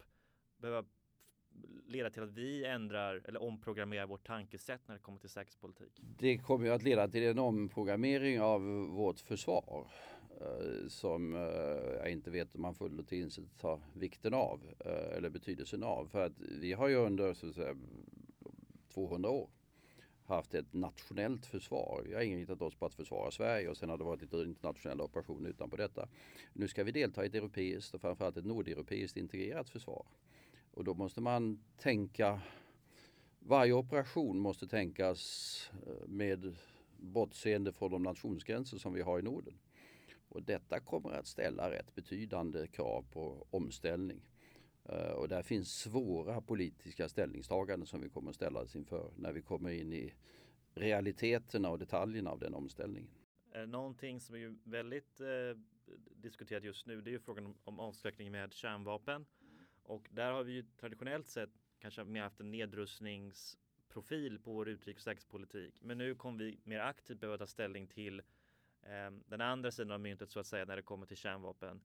behöva 0.57 0.85
leda 1.85 2.09
till 2.09 2.23
att 2.23 2.31
vi 2.31 2.65
ändrar 2.65 3.21
eller 3.25 3.41
omprogrammerar 3.41 4.07
vårt 4.07 4.27
tankesätt 4.27 4.81
när 4.85 4.95
det 4.95 5.01
kommer 5.01 5.19
till 5.19 5.29
säkerhetspolitik? 5.29 6.01
Det 6.19 6.37
kommer 6.37 6.65
ju 6.65 6.71
att 6.71 6.83
leda 6.83 7.07
till 7.07 7.23
en 7.23 7.39
omprogrammering 7.39 8.41
av 8.41 8.61
vårt 8.89 9.19
försvar. 9.19 9.87
Eh, 10.41 10.87
som 10.87 11.35
eh, 11.35 11.41
jag 11.97 12.11
inte 12.11 12.31
vet 12.31 12.55
om 12.55 12.61
man 12.61 12.75
fullt 12.75 13.11
insett 13.11 13.61
har 13.61 13.79
vikten 13.93 14.33
av 14.33 14.61
eh, 14.79 15.17
eller 15.17 15.29
betydelsen 15.29 15.83
av. 15.83 16.07
För 16.07 16.25
att 16.25 16.39
vi 16.39 16.73
har 16.73 16.87
ju 16.87 16.95
under 16.95 17.33
så 17.33 17.49
att 17.49 17.55
säga, 17.55 17.75
200 18.93 19.29
år 19.29 19.49
haft 20.25 20.53
ett 20.53 20.73
nationellt 20.73 21.45
försvar. 21.45 22.03
Vi 22.05 22.13
har 22.13 22.21
inriktat 22.21 22.61
oss 22.61 22.75
på 22.75 22.85
att 22.85 22.93
försvara 22.93 23.31
Sverige 23.31 23.69
och 23.69 23.77
sen 23.77 23.89
har 23.89 23.97
det 23.97 24.03
varit 24.03 24.21
lite 24.21 24.37
internationella 24.37 25.03
operationer 25.03 25.49
utanpå 25.49 25.75
detta. 25.75 26.07
Nu 26.53 26.67
ska 26.67 26.83
vi 26.83 26.91
delta 26.91 27.23
i 27.23 27.27
ett 27.27 27.35
europeiskt 27.35 27.93
och 27.93 28.01
framförallt 28.01 28.37
ett 28.37 28.45
nordeuropeiskt 28.45 29.17
integrerat 29.17 29.69
försvar. 29.69 30.05
Och 30.71 30.83
då 30.83 30.93
måste 30.93 31.21
man 31.21 31.63
tänka 31.77 32.41
varje 33.39 33.73
operation 33.73 34.39
måste 34.39 34.67
tänkas 34.67 35.71
med 36.07 36.55
bortseende 36.97 37.71
från 37.71 37.91
de 37.91 38.03
nationsgränser 38.03 38.77
som 38.77 38.93
vi 38.93 39.01
har 39.01 39.19
i 39.19 39.21
Norden. 39.21 39.53
Och 40.29 40.43
detta 40.43 40.79
kommer 40.79 41.11
att 41.11 41.27
ställa 41.27 41.71
rätt 41.71 41.95
betydande 41.95 42.67
krav 42.67 43.05
på 43.11 43.47
omställning. 43.49 44.29
Eh, 44.85 45.11
och 45.11 45.27
där 45.27 45.41
finns 45.41 45.79
svåra 45.79 46.41
politiska 46.41 47.09
ställningstaganden 47.09 47.87
som 47.87 48.01
vi 48.01 48.09
kommer 48.09 48.29
att 48.29 48.35
ställas 48.35 48.75
inför 48.75 49.11
när 49.15 49.33
vi 49.33 49.41
kommer 49.41 49.69
in 49.69 49.93
i 49.93 50.13
realiteterna 50.73 51.69
och 51.69 51.79
detaljerna 51.79 52.29
av 52.29 52.39
den 52.39 52.53
omställningen. 52.53 53.11
Eh, 53.51 53.67
någonting 53.67 54.19
som 54.19 54.35
är 54.35 54.39
ju 54.39 54.57
väldigt 54.63 55.19
eh, 55.19 55.27
diskuterat 56.15 56.63
just 56.63 56.85
nu 56.85 57.01
det 57.01 57.09
är 57.09 57.11
ju 57.11 57.19
frågan 57.19 57.45
om, 57.45 57.55
om 57.63 57.79
avskräckning 57.79 58.31
med 58.31 58.53
kärnvapen. 58.53 59.25
Och 59.83 60.07
där 60.11 60.31
har 60.31 60.43
vi 60.43 60.53
ju 60.53 60.65
traditionellt 60.79 61.27
sett 61.27 61.49
kanske 61.79 62.03
mer 62.03 62.21
haft 62.21 62.39
en 62.39 62.51
nedrustningsprofil 62.51 64.39
på 64.39 64.53
vår 64.53 64.69
utrikes 64.69 65.01
och 65.01 65.03
säkerhetspolitik. 65.03 65.81
Men 65.81 65.97
nu 65.97 66.15
kommer 66.15 66.43
vi 66.43 66.59
mer 66.63 66.79
aktivt 66.79 67.19
behöva 67.19 67.37
ta 67.37 67.47
ställning 67.47 67.87
till 67.87 68.21
Ehm, 68.83 69.23
den 69.27 69.41
andra 69.41 69.71
sidan 69.71 69.91
av 69.91 69.99
myntet 69.99 70.29
så 70.29 70.39
att 70.39 70.47
säga 70.47 70.65
när 70.65 70.75
det 70.75 70.81
kommer 70.81 71.05
till 71.05 71.17
kärnvapen. 71.17 71.81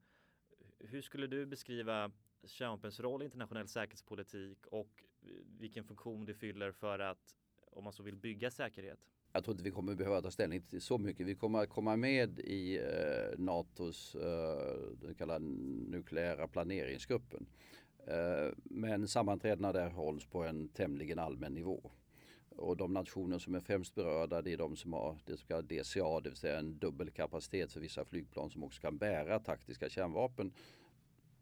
Hur 0.79 1.03
skulle 1.03 1.27
du 1.27 1.47
beskriva 1.47 2.11
kärnvapens 2.45 3.01
roll 3.01 3.23
i 3.23 3.25
internationell 3.25 3.69
säkerhetspolitik 3.69 4.67
och 4.67 5.05
eh, 5.23 5.29
vilken 5.59 5.85
funktion 5.85 6.25
det 6.25 6.35
fyller 6.35 6.73
för 6.73 6.99
att 6.99 7.37
om 7.71 7.85
man 7.85 7.93
så 7.93 8.03
vill 8.03 8.17
bygga 8.17 8.51
säkerhet? 8.51 8.99
Jag 9.33 9.45
tror 9.45 9.55
inte 9.55 9.65
vi 9.65 9.71
kommer 9.71 9.95
behöva 9.95 10.23
ta 10.23 10.31
ställning 10.31 10.63
till 10.63 10.81
så 10.81 10.99
mycket. 10.99 11.27
Vi 11.27 11.35
kommer 11.35 11.59
att 11.59 11.69
komma 11.69 11.97
med 11.97 12.39
i 12.39 12.79
eh, 12.79 13.39
NATOs 13.39 14.15
eh, 14.15 14.97
den 15.01 15.15
kallade 15.15 15.45
nukleära 15.89 16.49
planeringsgruppen. 16.49 17.47
Eh, 18.07 18.55
men 18.65 19.09
sammanträdena 19.09 19.73
där 19.73 19.91
hålls 19.91 20.27
på 20.27 20.45
en 20.45 20.69
tämligen 20.69 21.19
allmän 21.19 21.55
nivå. 21.55 21.91
Och 22.57 22.77
de 22.77 22.93
nationer 22.93 23.39
som 23.39 23.55
är 23.55 23.61
främst 23.61 23.95
berörda 23.95 24.43
det 24.43 24.53
är 24.53 24.57
de 24.57 24.77
som 24.77 24.93
har 24.93 25.19
det 25.25 25.37
så 25.37 25.47
kallade 25.47 25.75
DCA, 25.75 26.21
det 26.21 26.31
vill 26.31 26.37
säga 26.37 26.59
en 26.59 26.79
dubbelkapacitet 26.79 27.73
för 27.73 27.81
vissa 27.81 28.05
flygplan 28.05 28.51
som 28.51 28.65
också 28.65 28.81
kan 28.81 28.99
bära 28.99 29.39
taktiska 29.39 29.89
kärnvapen. 29.89 30.53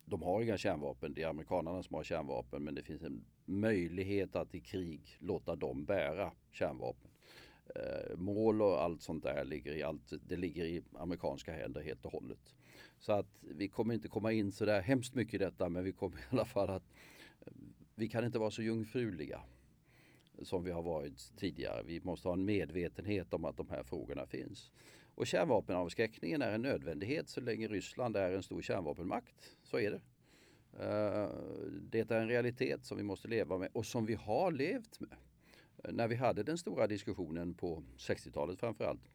De 0.04 0.22
har 0.22 0.42
inga 0.42 0.58
kärnvapen, 0.58 1.14
det 1.14 1.22
är 1.22 1.28
amerikanerna 1.28 1.82
som 1.82 1.94
har 1.94 2.04
kärnvapen 2.04 2.64
men 2.64 2.74
det 2.74 2.82
finns 2.82 3.02
en 3.02 3.24
möjlighet 3.44 4.36
att 4.36 4.54
i 4.54 4.60
krig 4.60 5.16
låta 5.18 5.56
dem 5.56 5.84
bära 5.84 6.32
kärnvapen. 6.50 7.10
Eh, 7.74 8.16
mål 8.16 8.62
och 8.62 8.82
allt 8.82 9.02
sånt 9.02 9.22
där 9.22 9.44
ligger 9.44 9.72
i, 9.72 9.82
allt, 9.82 10.12
det 10.26 10.36
ligger 10.36 10.64
i 10.64 10.82
amerikanska 10.94 11.52
händer 11.52 11.82
helt 11.82 12.04
och 12.06 12.12
hållet. 12.12 12.54
Så 12.98 13.12
att 13.12 13.38
vi 13.40 13.68
kommer 13.68 13.94
inte 13.94 14.08
komma 14.08 14.32
in 14.32 14.52
så 14.52 14.64
där 14.64 14.80
hemskt 14.80 15.14
mycket 15.14 15.34
i 15.34 15.38
detta 15.38 15.68
men 15.68 15.84
vi 15.84 15.92
kommer 15.92 16.16
i 16.16 16.22
alla 16.30 16.44
fall 16.44 16.70
att 16.70 16.92
eh, 17.40 17.52
vi 17.94 18.08
kan 18.08 18.24
inte 18.24 18.38
vara 18.38 18.50
så 18.50 18.62
jungfruliga 18.62 19.40
som 20.42 20.64
vi 20.64 20.70
har 20.70 20.82
varit 20.82 21.36
tidigare. 21.36 21.82
Vi 21.82 22.00
måste 22.00 22.28
ha 22.28 22.32
en 22.32 22.44
medvetenhet 22.44 23.34
om 23.34 23.44
att 23.44 23.56
de 23.56 23.70
här 23.70 23.82
frågorna 23.82 24.26
finns. 24.26 24.72
Och 25.14 25.26
kärnvapenavskräckningen 25.26 26.42
är 26.42 26.52
en 26.52 26.62
nödvändighet 26.62 27.28
så 27.28 27.40
länge 27.40 27.68
Ryssland 27.68 28.16
är 28.16 28.32
en 28.32 28.42
stor 28.42 28.62
kärnvapenmakt. 28.62 29.56
Så 29.62 29.78
är 29.78 29.90
det. 29.90 30.00
Eh, 30.78 31.28
det 31.90 32.10
är 32.10 32.20
en 32.20 32.28
realitet 32.28 32.84
som 32.84 32.96
vi 32.96 33.02
måste 33.02 33.28
leva 33.28 33.58
med 33.58 33.68
och 33.72 33.86
som 33.86 34.06
vi 34.06 34.14
har 34.14 34.52
levt 34.52 35.00
med. 35.00 35.16
När 35.88 36.08
vi 36.08 36.14
hade 36.14 36.42
den 36.42 36.58
stora 36.58 36.86
diskussionen 36.86 37.54
på 37.54 37.82
60-talet 37.96 38.60
framförallt 38.60 39.10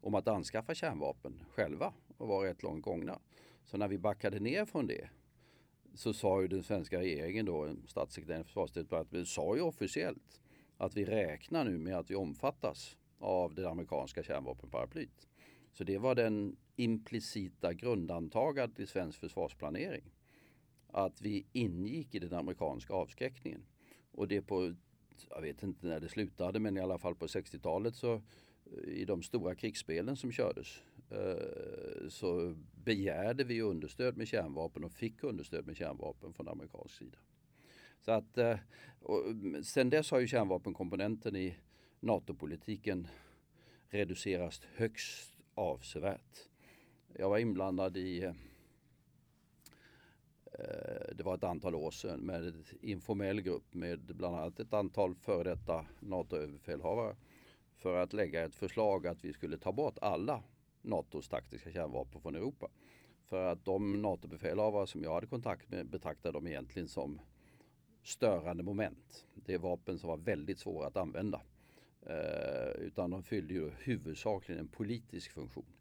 om 0.00 0.14
att 0.14 0.28
anskaffa 0.28 0.74
kärnvapen 0.74 1.44
själva 1.50 1.92
och 2.16 2.28
var 2.28 2.44
rätt 2.44 2.62
långt 2.62 2.84
gångna 2.84 3.18
Så 3.64 3.76
när 3.76 3.88
vi 3.88 3.98
backade 3.98 4.40
ner 4.40 4.64
från 4.64 4.86
det 4.86 5.08
så 5.94 6.12
sa 6.12 6.42
ju 6.42 6.48
den 6.48 6.62
svenska 6.62 6.98
regeringen 6.98 7.46
då, 7.46 7.74
statssekreteraren 7.86 8.40
i 8.40 8.44
försvarsdepartementet, 8.44 9.28
sa 9.28 9.56
ju 9.56 9.62
officiellt 9.62 10.40
att 10.76 10.96
vi 10.96 11.04
räknar 11.04 11.64
nu 11.64 11.78
med 11.78 11.96
att 11.96 12.10
vi 12.10 12.14
omfattas 12.14 12.96
av 13.18 13.54
det 13.54 13.70
amerikanska 13.70 14.22
kärnvapenparaplyt. 14.22 15.28
Så 15.72 15.84
det 15.84 15.98
var 15.98 16.14
den 16.14 16.56
implicita 16.76 17.72
grundantagandet 17.72 18.80
i 18.80 18.86
svensk 18.86 19.20
försvarsplanering. 19.20 20.04
Att 20.86 21.22
vi 21.22 21.46
ingick 21.52 22.14
i 22.14 22.18
den 22.18 22.34
amerikanska 22.34 22.94
avskräckningen. 22.94 23.62
Och 24.12 24.28
det 24.28 24.42
på, 24.42 24.74
jag 25.30 25.42
vet 25.42 25.62
inte 25.62 25.86
när 25.86 26.00
det 26.00 26.08
slutade, 26.08 26.60
men 26.60 26.76
i 26.76 26.80
alla 26.80 26.98
fall 26.98 27.14
på 27.14 27.26
60-talet 27.26 27.94
så 27.94 28.14
eh, 28.14 28.22
i 28.86 29.04
de 29.04 29.22
stora 29.22 29.54
krigsspelen 29.54 30.16
som 30.16 30.32
kördes 30.32 30.82
Eh, 31.12 32.08
så 32.08 32.54
begärde 32.84 33.44
vi 33.44 33.62
understöd 33.62 34.16
med 34.16 34.28
kärnvapen 34.28 34.84
och 34.84 34.92
fick 34.92 35.24
understöd 35.24 35.66
med 35.66 35.76
kärnvapen 35.76 36.32
från 36.32 36.48
amerikansk 36.48 36.94
sida. 36.94 37.18
Så 38.00 38.12
att, 38.12 38.38
eh, 38.38 38.58
mm, 39.08 39.64
sen 39.64 39.90
dess 39.90 40.10
har 40.10 40.20
ju 40.20 40.26
kärnvapenkomponenten 40.26 41.36
i 41.36 41.56
NATO-politiken 42.00 43.08
reducerats 43.88 44.62
högst 44.74 45.34
avsevärt. 45.54 46.48
Jag 47.18 47.30
var 47.30 47.38
inblandad 47.38 47.96
i 47.96 48.24
eh, 48.24 48.32
det 51.14 51.22
var 51.22 51.34
ett 51.34 51.44
antal 51.44 51.74
år 51.74 51.90
sedan 51.90 52.20
med 52.20 52.46
en 52.46 52.64
informell 52.80 53.40
grupp 53.40 53.74
med 53.74 54.00
bland 54.00 54.36
annat 54.36 54.60
ett 54.60 54.72
antal 54.72 55.14
före 55.14 55.44
detta 55.44 55.86
NATO-överbefälhavare 56.00 57.16
för 57.76 57.96
att 57.96 58.12
lägga 58.12 58.44
ett 58.44 58.54
förslag 58.54 59.06
att 59.06 59.24
vi 59.24 59.32
skulle 59.32 59.58
ta 59.58 59.72
bort 59.72 59.98
alla 60.00 60.42
NATOs 60.82 61.28
taktiska 61.28 61.72
kärnvapen 61.72 62.20
från 62.20 62.34
Europa. 62.34 62.68
För 63.24 63.46
att 63.46 63.64
de 63.64 64.02
NATO-befälhavare 64.02 64.86
som 64.86 65.02
jag 65.02 65.14
hade 65.14 65.26
kontakt 65.26 65.70
med 65.70 65.86
betraktade 65.86 66.32
dem 66.32 66.46
egentligen 66.46 66.88
som 66.88 67.20
störande 68.02 68.62
moment. 68.62 69.26
Det 69.34 69.54
är 69.54 69.58
vapen 69.58 69.98
som 69.98 70.08
var 70.08 70.16
väldigt 70.16 70.58
svåra 70.58 70.86
att 70.86 70.96
använda. 70.96 71.42
Eh, 72.06 72.70
utan 72.78 73.10
de 73.10 73.22
fyllde 73.22 73.54
ju 73.54 73.70
huvudsakligen 73.70 74.60
en 74.60 74.68
politisk 74.68 75.32
funktion. 75.32 75.72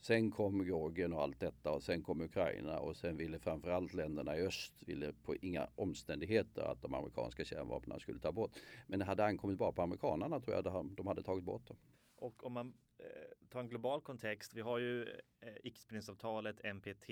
Sen 0.00 0.30
kom 0.30 0.64
Georgien 0.64 1.12
och 1.12 1.22
allt 1.22 1.40
detta 1.40 1.72
och 1.72 1.82
sen 1.82 2.02
kom 2.02 2.20
Ukraina 2.20 2.78
och 2.78 2.96
sen 2.96 3.16
ville 3.16 3.38
framförallt 3.38 3.94
länderna 3.94 4.36
i 4.36 4.46
öst 4.46 4.72
ville 4.86 5.12
på 5.12 5.36
inga 5.36 5.68
omständigheter 5.76 6.62
att 6.62 6.82
de 6.82 6.94
amerikanska 6.94 7.44
kärnvapnen 7.44 8.00
skulle 8.00 8.18
ta 8.18 8.32
bort. 8.32 8.50
Men 8.86 8.98
det 8.98 9.04
hade 9.04 9.24
ankommit 9.24 9.58
bara 9.58 9.72
på 9.72 9.82
amerikanerna 9.82 10.40
tror 10.40 10.56
jag 10.56 10.64
de 10.96 11.06
hade 11.06 11.22
tagit 11.22 11.44
bort 11.44 11.68
dem. 11.68 11.76
Och 12.22 12.46
om 12.46 12.52
man 12.52 12.74
eh, 12.98 13.48
tar 13.48 13.60
en 13.60 13.68
global 13.68 14.00
kontext, 14.00 14.54
vi 14.54 14.60
har 14.60 14.78
ju 14.78 15.02
eh, 15.40 15.54
icke-spridningsavtalet, 15.62 16.74
NPT 16.74 17.10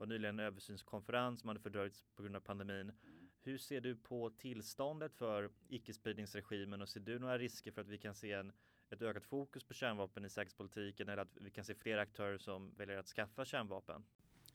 och 0.00 0.08
nyligen 0.08 0.38
en 0.38 0.46
översynskonferens 0.46 1.40
som 1.40 1.48
hade 1.48 1.60
fördröjts 1.60 2.04
på 2.16 2.22
grund 2.22 2.36
av 2.36 2.40
pandemin. 2.40 2.92
Hur 3.40 3.58
ser 3.58 3.80
du 3.80 3.96
på 3.96 4.30
tillståndet 4.30 5.14
för 5.14 5.50
icke-spridningsregimen 5.68 6.82
och 6.82 6.88
ser 6.88 7.00
du 7.00 7.18
några 7.18 7.38
risker 7.38 7.72
för 7.72 7.80
att 7.80 7.88
vi 7.88 7.98
kan 7.98 8.14
se 8.14 8.32
en 8.32 8.52
ett 8.90 9.02
ökat 9.02 9.24
fokus 9.26 9.64
på 9.64 9.74
kärnvapen 9.74 10.24
i 10.24 10.28
säkerhetspolitiken 10.28 11.08
eller 11.08 11.22
att 11.22 11.36
vi 11.40 11.50
kan 11.50 11.64
se 11.64 11.74
fler 11.74 11.98
aktörer 11.98 12.38
som 12.38 12.74
väljer 12.76 12.96
att 12.96 13.06
skaffa 13.06 13.44
kärnvapen? 13.44 14.04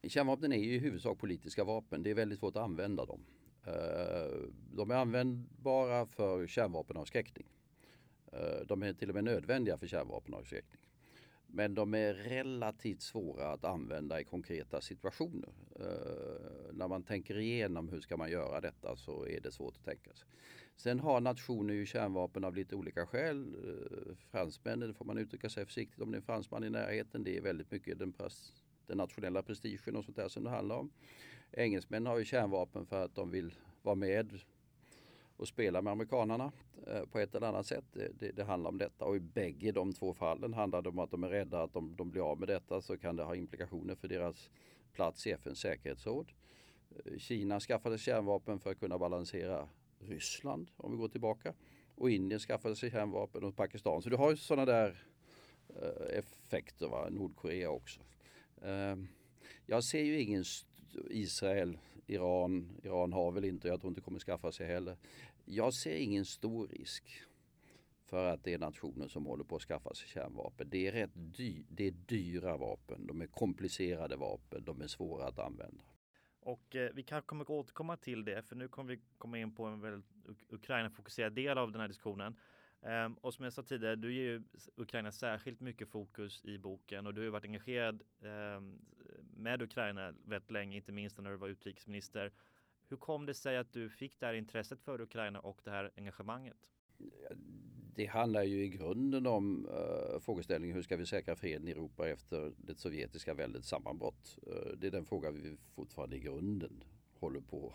Kärnvapen 0.03 0.53
är 0.53 0.57
ju 0.57 0.75
i 0.75 0.79
huvudsak 0.79 1.19
politiska 1.19 1.63
vapen. 1.63 2.03
Det 2.03 2.09
är 2.09 2.15
väldigt 2.15 2.39
svårt 2.39 2.55
att 2.55 2.63
använda 2.63 3.05
dem. 3.05 3.25
Eh, 3.65 4.49
de 4.71 4.91
är 4.91 4.95
användbara 4.95 6.05
för 6.05 6.47
kärnvapenavskräckning. 6.47 7.47
Eh, 8.35 8.65
de 8.67 8.83
är 8.83 8.93
till 8.93 9.09
och 9.09 9.15
med 9.15 9.23
nödvändiga 9.23 9.77
för 9.77 9.87
kärnvapenavskräckning. 9.87 10.81
Men 11.47 11.75
de 11.75 11.93
är 11.93 12.13
relativt 12.13 13.01
svåra 13.01 13.51
att 13.51 13.63
använda 13.63 14.21
i 14.21 14.23
konkreta 14.23 14.81
situationer. 14.81 15.49
Eh, 15.79 16.73
när 16.73 16.87
man 16.87 17.03
tänker 17.03 17.37
igenom 17.37 17.89
hur 17.89 18.01
ska 18.01 18.17
man 18.17 18.31
göra 18.31 18.61
detta 18.61 18.95
så 18.95 19.27
är 19.27 19.39
det 19.39 19.51
svårt 19.51 19.77
att 19.77 19.85
tänka 19.85 20.13
sig. 20.13 20.27
Sen 20.75 20.99
har 20.99 21.21
nationer 21.21 21.73
ju 21.73 21.85
kärnvapen 21.85 22.43
av 22.43 22.55
lite 22.55 22.75
olika 22.75 23.05
skäl. 23.05 23.55
Eh, 23.67 24.15
fransmännen, 24.31 24.93
får 24.93 25.05
man 25.05 25.17
uttrycka 25.17 25.49
sig 25.49 25.65
försiktigt 25.65 26.01
om 26.01 26.11
det 26.11 26.15
är 26.15 26.19
en 26.19 26.25
fransman 26.25 26.63
i 26.63 26.69
närheten. 26.69 27.23
Det 27.23 27.37
är 27.37 27.41
väldigt 27.41 27.71
mycket 27.71 27.99
den, 27.99 28.13
den 28.87 28.97
nationella 28.97 29.43
prestigen 29.43 29.95
och 29.95 30.05
sånt 30.05 30.17
där 30.17 30.27
som 30.27 30.43
det 30.43 30.49
handlar 30.49 30.75
om. 30.75 30.91
Engelsmän 31.51 32.05
har 32.05 32.17
ju 32.17 32.25
kärnvapen 32.25 32.85
för 32.85 33.05
att 33.05 33.15
de 33.15 33.31
vill 33.31 33.53
vara 33.81 33.95
med 33.95 34.39
och 35.37 35.47
spela 35.47 35.81
med 35.81 35.91
amerikanarna 35.91 36.51
eh, 36.87 37.05
på 37.05 37.19
ett 37.19 37.35
eller 37.35 37.47
annat 37.47 37.65
sätt. 37.65 37.85
Det, 37.93 38.11
det, 38.19 38.31
det, 38.31 38.43
handlar 38.43 38.69
om 38.69 38.77
detta 38.77 39.05
och 39.05 39.15
i 39.15 39.19
bägge 39.19 39.71
de 39.71 39.93
två 39.93 40.13
fallen 40.13 40.53
handlar 40.53 40.81
det 40.81 40.89
om 40.89 40.99
att 40.99 41.11
de 41.11 41.23
är 41.23 41.29
rädda 41.29 41.63
att 41.63 41.75
om 41.75 41.95
de 41.95 42.09
blir 42.09 42.31
av 42.31 42.39
med 42.39 42.47
detta 42.47 42.81
så 42.81 42.97
kan 42.97 43.15
det 43.15 43.23
ha 43.23 43.35
implikationer 43.35 43.95
för 43.95 44.07
deras 44.07 44.49
plats 44.93 45.27
i 45.27 45.31
FNs 45.31 45.59
säkerhetsråd. 45.59 46.31
Eh, 47.05 47.17
Kina 47.17 47.59
skaffade 47.59 47.97
kärnvapen 47.97 48.59
för 48.59 48.71
att 48.71 48.79
kunna 48.79 48.97
balansera 48.97 49.69
Ryssland 49.99 50.71
om 50.77 50.91
vi 50.91 50.97
går 50.97 51.07
tillbaka. 51.07 51.53
Och 51.95 52.09
Indien 52.09 52.39
skaffade 52.39 52.75
sig 52.75 52.91
kärnvapen 52.91 53.43
och 53.43 53.55
Pakistan. 53.55 54.01
Så 54.01 54.09
du 54.09 54.15
har 54.15 54.31
ju 54.31 54.37
sådana 54.37 54.65
där 54.65 55.03
eh, 55.69 56.19
effekter. 56.19 56.87
Va? 56.87 57.07
Nordkorea 57.09 57.69
också. 57.69 58.01
Eh, 58.61 58.95
jag 59.65 59.83
ser 59.83 60.03
ju 60.03 60.21
ingen 60.21 60.43
Israel, 61.09 61.77
Iran, 62.13 62.79
Iran 62.83 63.13
har 63.13 63.31
väl 63.31 63.45
inte, 63.45 63.67
jag 63.67 63.81
tror 63.81 63.91
inte 63.91 64.01
kommer 64.01 64.19
skaffa 64.19 64.51
sig 64.51 64.67
heller. 64.67 64.97
Jag 65.45 65.73
ser 65.73 65.95
ingen 65.95 66.25
stor 66.25 66.67
risk 66.67 67.23
för 68.05 68.25
att 68.25 68.43
det 68.43 68.53
är 68.53 68.57
nationer 68.57 69.07
som 69.07 69.25
håller 69.25 69.43
på 69.43 69.55
att 69.55 69.61
skaffa 69.61 69.93
sig 69.93 70.07
kärnvapen. 70.07 70.69
Det 70.69 70.87
är 70.87 70.91
rätt 70.91 71.11
dy 71.13 71.63
det 71.69 71.87
är 71.87 71.91
dyra 71.91 72.57
vapen, 72.57 73.07
de 73.07 73.21
är 73.21 73.27
komplicerade 73.27 74.15
vapen, 74.15 74.63
de 74.65 74.81
är 74.81 74.87
svåra 74.87 75.27
att 75.27 75.39
använda. 75.39 75.83
Och 76.39 76.75
eh, 76.75 76.91
vi 76.93 77.03
kanske 77.03 77.27
kommer 77.27 77.51
återkomma 77.51 77.97
till 77.97 78.25
det, 78.25 78.43
för 78.43 78.55
nu 78.55 78.67
kommer 78.67 78.95
vi 78.95 79.01
komma 79.17 79.37
in 79.37 79.55
på 79.55 79.65
en 79.65 79.81
väldigt 79.81 80.05
Ukraina-fokuserad 80.49 81.33
del 81.33 81.57
av 81.57 81.71
den 81.71 81.81
här 81.81 81.87
diskussionen. 81.87 82.35
Um, 82.81 83.13
och 83.13 83.33
som 83.33 83.43
jag 83.43 83.53
sa 83.53 83.63
tidigare, 83.63 83.95
du 83.95 84.13
ger 84.13 84.23
ju 84.23 84.43
Ukraina 84.75 85.11
särskilt 85.11 85.59
mycket 85.59 85.89
fokus 85.89 86.45
i 86.45 86.57
boken 86.57 87.07
och 87.07 87.13
du 87.13 87.23
har 87.23 87.29
varit 87.29 87.45
engagerad 87.45 88.03
eh, 88.21 88.61
med 89.35 89.61
Ukraina 89.61 90.13
väldigt 90.25 90.51
länge, 90.51 90.77
inte 90.77 90.91
minst 90.91 91.17
när 91.17 91.31
du 91.31 91.37
var 91.37 91.47
utrikesminister. 91.47 92.31
Hur 92.89 92.97
kom 92.97 93.25
det 93.25 93.33
sig 93.33 93.57
att 93.57 93.73
du 93.73 93.89
fick 93.89 94.19
det 94.19 94.25
här 94.25 94.33
intresset 94.33 94.81
för 94.81 95.01
Ukraina 95.01 95.39
och 95.39 95.61
det 95.63 95.71
här 95.71 95.91
engagemanget? 95.97 96.57
Det 97.95 98.05
handlar 98.05 98.43
ju 98.43 98.63
i 98.63 98.69
grunden 98.69 99.27
om 99.27 99.65
uh, 99.65 100.19
frågeställningen 100.19 100.75
hur 100.75 100.83
ska 100.83 100.97
vi 100.97 101.05
säkra 101.05 101.35
freden 101.35 101.67
i 101.67 101.71
Europa 101.71 102.09
efter 102.09 102.53
det 102.57 102.79
sovjetiska 102.79 103.33
väldets 103.33 103.67
sammanbrott? 103.67 104.39
Uh, 104.47 104.77
det 104.77 104.87
är 104.87 104.91
den 104.91 105.05
fråga 105.05 105.31
vi 105.31 105.57
fortfarande 105.75 106.15
i 106.15 106.19
grunden 106.19 106.83
håller 107.19 107.41
på 107.41 107.73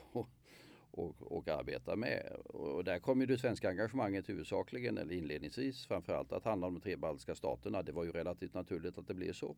och, 0.91 1.33
och 1.33 1.49
arbetar 1.49 1.97
med. 1.97 2.33
Och 2.45 2.85
där 2.85 2.99
kom 2.99 3.21
ju 3.21 3.27
det 3.27 3.39
svenska 3.39 3.69
engagemanget 3.69 4.29
huvudsakligen, 4.29 4.99
eller 4.99 5.15
inledningsvis 5.15 5.87
framförallt 5.87 6.33
att 6.33 6.45
handla 6.45 6.67
om 6.67 6.75
de 6.75 6.81
tre 6.81 6.97
baltiska 6.97 7.35
staterna. 7.35 7.83
Det 7.83 7.93
var 7.93 8.05
ju 8.05 8.13
relativt 8.13 8.55
naturligt 8.55 8.99
att 8.99 9.07
det 9.07 9.15
blev 9.15 9.33
så. 9.33 9.57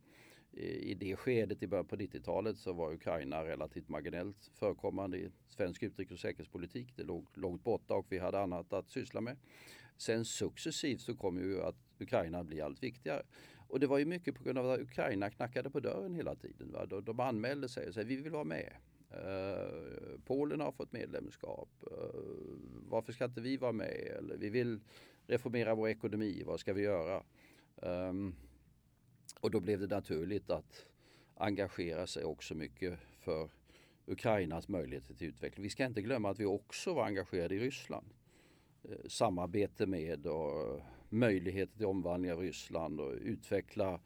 I, 0.53 0.93
det 0.93 1.15
skedet 1.15 1.63
i 1.63 1.67
början 1.67 1.85
på 1.85 1.95
90-talet 1.95 2.57
så 2.57 2.73
var 2.73 2.93
Ukraina 2.93 3.45
relativt 3.45 3.89
marginellt 3.89 4.51
förekommande 4.53 5.17
i 5.17 5.29
svensk 5.47 5.83
utrikes 5.83 6.13
och 6.13 6.19
säkerhetspolitik. 6.19 6.93
Det 6.95 7.03
låg 7.03 7.27
långt 7.33 7.63
borta 7.63 7.93
och 7.93 8.05
vi 8.09 8.17
hade 8.17 8.39
annat 8.39 8.73
att 8.73 8.89
syssla 8.89 9.21
med. 9.21 9.37
Sen 9.97 10.25
successivt 10.25 11.01
så 11.01 11.15
kom 11.15 11.37
ju 11.37 11.61
att 11.61 11.75
Ukraina 11.99 12.43
bli 12.43 12.61
allt 12.61 12.83
viktigare. 12.83 13.23
Och 13.67 13.79
det 13.79 13.87
var 13.87 13.97
ju 13.97 14.05
mycket 14.05 14.35
på 14.35 14.43
grund 14.43 14.57
av 14.57 14.71
att 14.71 14.79
Ukraina 14.79 15.29
knackade 15.29 15.69
på 15.69 15.79
dörren 15.79 16.15
hela 16.15 16.35
tiden. 16.35 16.71
Va? 16.71 16.85
De, 16.85 17.03
de 17.05 17.19
anmälde 17.19 17.69
sig 17.69 17.87
och 17.87 17.93
sa 17.93 18.01
vi 18.03 18.15
vill 18.15 18.31
vara 18.31 18.43
med. 18.43 18.73
Uh, 19.13 20.19
Polen 20.25 20.59
har 20.59 20.71
fått 20.71 20.91
medlemskap. 20.91 21.69
Uh, 21.91 22.57
varför 22.89 23.13
ska 23.13 23.25
inte 23.25 23.41
vi 23.41 23.57
vara 23.57 23.71
med? 23.71 24.13
Eller 24.17 24.37
vi 24.37 24.49
vill 24.49 24.79
reformera 25.27 25.75
vår 25.75 25.89
ekonomi. 25.89 26.43
Vad 26.45 26.59
ska 26.59 26.73
vi 26.73 26.81
göra? 26.81 27.23
Um, 27.75 28.35
och 29.39 29.51
då 29.51 29.59
blev 29.59 29.79
det 29.79 29.87
naturligt 29.87 30.49
att 30.49 30.85
engagera 31.35 32.07
sig 32.07 32.23
också 32.23 32.55
mycket 32.55 32.99
för 33.19 33.49
Ukrainas 34.05 34.67
möjligheter 34.67 35.13
till 35.13 35.27
utveckling. 35.27 35.63
Vi 35.63 35.69
ska 35.69 35.85
inte 35.85 36.01
glömma 36.01 36.29
att 36.29 36.39
vi 36.39 36.45
också 36.45 36.93
var 36.93 37.05
engagerade 37.05 37.55
i 37.55 37.59
Ryssland. 37.59 38.13
Uh, 38.89 39.07
samarbete 39.07 39.85
med 39.85 40.27
och 40.27 40.81
möjligheter 41.09 41.77
till 41.77 41.85
omvandling 41.85 42.31
av 42.31 42.39
Ryssland 42.39 42.99
och 42.99 43.13
utveckla 43.13 43.99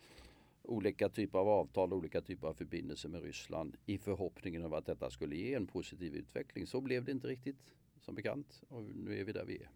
olika 0.65 1.09
typer 1.09 1.39
av 1.39 1.47
avtal 1.47 1.91
och 1.91 1.97
olika 1.97 2.21
typer 2.21 2.47
av 2.47 2.53
förbindelser 2.53 3.09
med 3.09 3.23
Ryssland 3.23 3.77
i 3.85 3.97
förhoppningen 3.97 4.65
om 4.65 4.73
att 4.73 4.85
detta 4.85 5.09
skulle 5.09 5.35
ge 5.35 5.53
en 5.53 5.67
positiv 5.67 6.15
utveckling. 6.15 6.67
Så 6.67 6.81
blev 6.81 7.05
det 7.05 7.11
inte 7.11 7.27
riktigt 7.27 7.75
som 7.99 8.15
bekant 8.15 8.63
och 8.67 8.83
nu 8.83 9.19
är 9.19 9.23
vi 9.23 9.31
där 9.31 9.45
vi 9.45 9.57
är. 9.57 9.69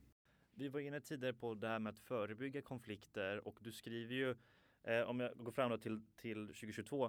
Vi 0.56 0.68
var 0.68 0.80
inne 0.80 1.00
tidigare 1.00 1.34
på 1.34 1.54
det 1.54 1.68
här 1.68 1.80
med 1.80 1.90
att 1.90 2.00
förebygga 2.00 2.62
konflikter 2.62 3.48
och 3.48 3.60
du 3.62 3.72
skriver 3.72 4.16
ju, 4.16 4.36
eh, 4.84 5.02
om 5.02 5.20
jag 5.20 5.38
går 5.38 5.52
fram 5.52 5.80
till, 5.80 6.02
till 6.16 6.48
2022, 6.48 7.06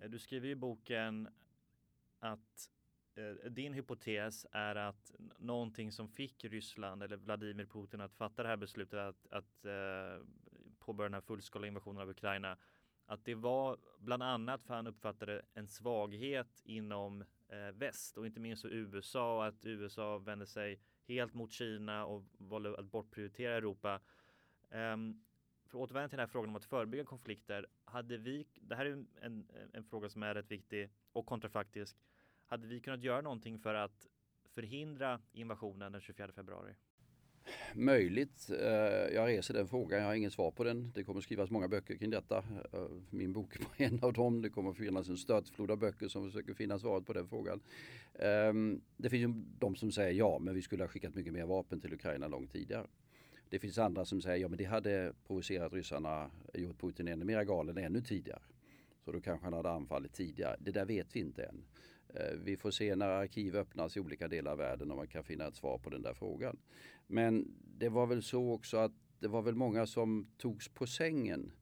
eh, 0.00 0.10
du 0.10 0.18
skriver 0.18 0.48
i 0.48 0.54
boken 0.54 1.28
att 2.18 2.70
eh, 3.14 3.50
din 3.50 3.72
hypotes 3.72 4.46
är 4.52 4.76
att 4.76 5.12
någonting 5.38 5.92
som 5.92 6.08
fick 6.08 6.44
Ryssland 6.44 7.02
eller 7.02 7.16
Vladimir 7.16 7.66
Putin 7.66 8.00
att 8.00 8.14
fatta 8.14 8.42
det 8.42 8.48
här 8.48 8.56
beslutet 8.56 8.98
att, 8.98 9.26
att 9.30 9.64
eh, 9.64 10.26
påbörja 10.78 11.08
den 11.08 11.14
här 11.14 11.20
fullskaliga 11.20 11.68
invasionen 11.68 12.02
av 12.02 12.10
Ukraina 12.10 12.56
att 13.06 13.24
det 13.24 13.34
var 13.34 13.78
bland 13.98 14.22
annat 14.22 14.64
för 14.64 14.74
han 14.74 14.86
uppfattade 14.86 15.42
en 15.54 15.68
svaghet 15.68 16.62
inom 16.64 17.24
eh, 17.48 17.72
väst 17.74 18.18
och 18.18 18.26
inte 18.26 18.40
minst 18.40 18.64
USA 18.64 19.36
och 19.36 19.46
att 19.46 19.64
USA 19.64 20.18
vände 20.18 20.46
sig 20.46 20.80
helt 21.08 21.34
mot 21.34 21.52
Kina 21.52 22.04
och 22.04 22.24
valde 22.38 22.78
att 22.78 22.90
bortprioritera 22.90 23.54
Europa. 23.54 24.00
Um, 24.70 25.24
för 25.66 25.78
att 25.78 25.82
återvända 25.82 26.08
till 26.08 26.16
den 26.16 26.26
här 26.26 26.32
frågan 26.32 26.50
om 26.50 26.56
att 26.56 26.64
förebygga 26.64 27.04
konflikter. 27.04 27.66
Hade 27.84 28.16
vi, 28.16 28.46
det 28.54 28.74
här 28.74 28.86
är 28.86 28.92
en, 28.92 29.08
en, 29.20 29.48
en 29.72 29.84
fråga 29.84 30.08
som 30.08 30.22
är 30.22 30.34
rätt 30.34 30.50
viktig 30.50 30.90
och 31.12 31.26
kontrafaktisk. 31.26 31.96
Hade 32.46 32.66
vi 32.66 32.80
kunnat 32.80 33.02
göra 33.02 33.20
någonting 33.20 33.58
för 33.58 33.74
att 33.74 34.08
förhindra 34.44 35.20
invasionen 35.32 35.92
den 35.92 36.00
24 36.00 36.32
februari? 36.32 36.74
Möjligt. 37.74 38.50
Eh, 38.50 39.14
jag 39.14 39.28
reser 39.28 39.54
den 39.54 39.68
frågan. 39.68 40.00
Jag 40.00 40.06
har 40.06 40.14
inget 40.14 40.32
svar 40.32 40.50
på 40.50 40.64
den. 40.64 40.92
Det 40.94 41.04
kommer 41.04 41.20
skrivas 41.20 41.50
många 41.50 41.68
böcker 41.68 41.96
kring 41.96 42.10
detta. 42.10 42.36
Eh, 42.72 42.86
min 43.10 43.32
bok 43.32 43.56
är 43.76 43.86
en 43.86 43.98
av 44.02 44.12
dem. 44.12 44.42
Det 44.42 44.50
kommer 44.50 44.72
finnas 44.72 45.08
en 45.08 45.16
störtflod 45.16 45.70
av 45.70 45.78
böcker 45.78 46.08
som 46.08 46.30
försöker 46.30 46.54
finna 46.54 46.78
svaret 46.78 47.06
på 47.06 47.12
den 47.12 47.28
frågan. 47.28 47.60
Ehm, 48.18 48.80
det 48.96 49.10
finns 49.10 49.22
ju 49.22 49.42
de 49.58 49.76
som 49.76 49.92
säger 49.92 50.12
ja, 50.12 50.38
men 50.38 50.54
vi 50.54 50.62
skulle 50.62 50.82
ha 50.82 50.88
skickat 50.88 51.14
mycket 51.14 51.32
mer 51.32 51.46
vapen 51.46 51.80
till 51.80 51.94
Ukraina 51.94 52.28
långt 52.28 52.52
tidigare. 52.52 52.86
Det 53.48 53.58
finns 53.58 53.78
andra 53.78 54.04
som 54.04 54.20
säger 54.20 54.36
ja, 54.36 54.48
men 54.48 54.58
det 54.58 54.64
hade 54.64 55.12
provocerat 55.26 55.72
ryssarna, 55.72 56.30
gjort 56.54 56.80
Putin 56.80 57.08
ännu 57.08 57.24
mer 57.24 57.44
galen 57.44 57.78
ännu 57.78 58.00
tidigare. 58.00 58.42
Så 59.04 59.12
då 59.12 59.20
kanske 59.20 59.46
han 59.46 59.52
hade 59.52 59.70
anfallit 59.70 60.12
tidigare. 60.12 60.56
Det 60.60 60.70
där 60.70 60.84
vet 60.84 61.16
vi 61.16 61.20
inte 61.20 61.44
än. 61.44 61.64
Eh, 62.14 62.36
vi 62.44 62.56
får 62.56 62.70
se 62.70 62.96
när 62.96 63.08
arkiv 63.08 63.56
öppnas 63.56 63.96
i 63.96 64.00
olika 64.00 64.28
delar 64.28 64.52
av 64.52 64.58
världen 64.58 64.90
om 64.90 64.96
man 64.96 65.06
kan 65.06 65.24
finna 65.24 65.46
ett 65.46 65.56
svar 65.56 65.78
på 65.78 65.90
den 65.90 66.02
där 66.02 66.14
frågan. 66.14 66.56
Men 67.06 67.54
det 67.78 67.88
var 67.88 68.06
väl 68.06 68.22
så 68.22 68.52
också 68.52 68.76
att 68.76 68.92
det 69.18 69.28
var 69.28 69.42
väl 69.42 69.54
många 69.54 69.86
som 69.86 70.26
togs 70.36 70.68
på 70.68 70.86
sängen 70.86 71.52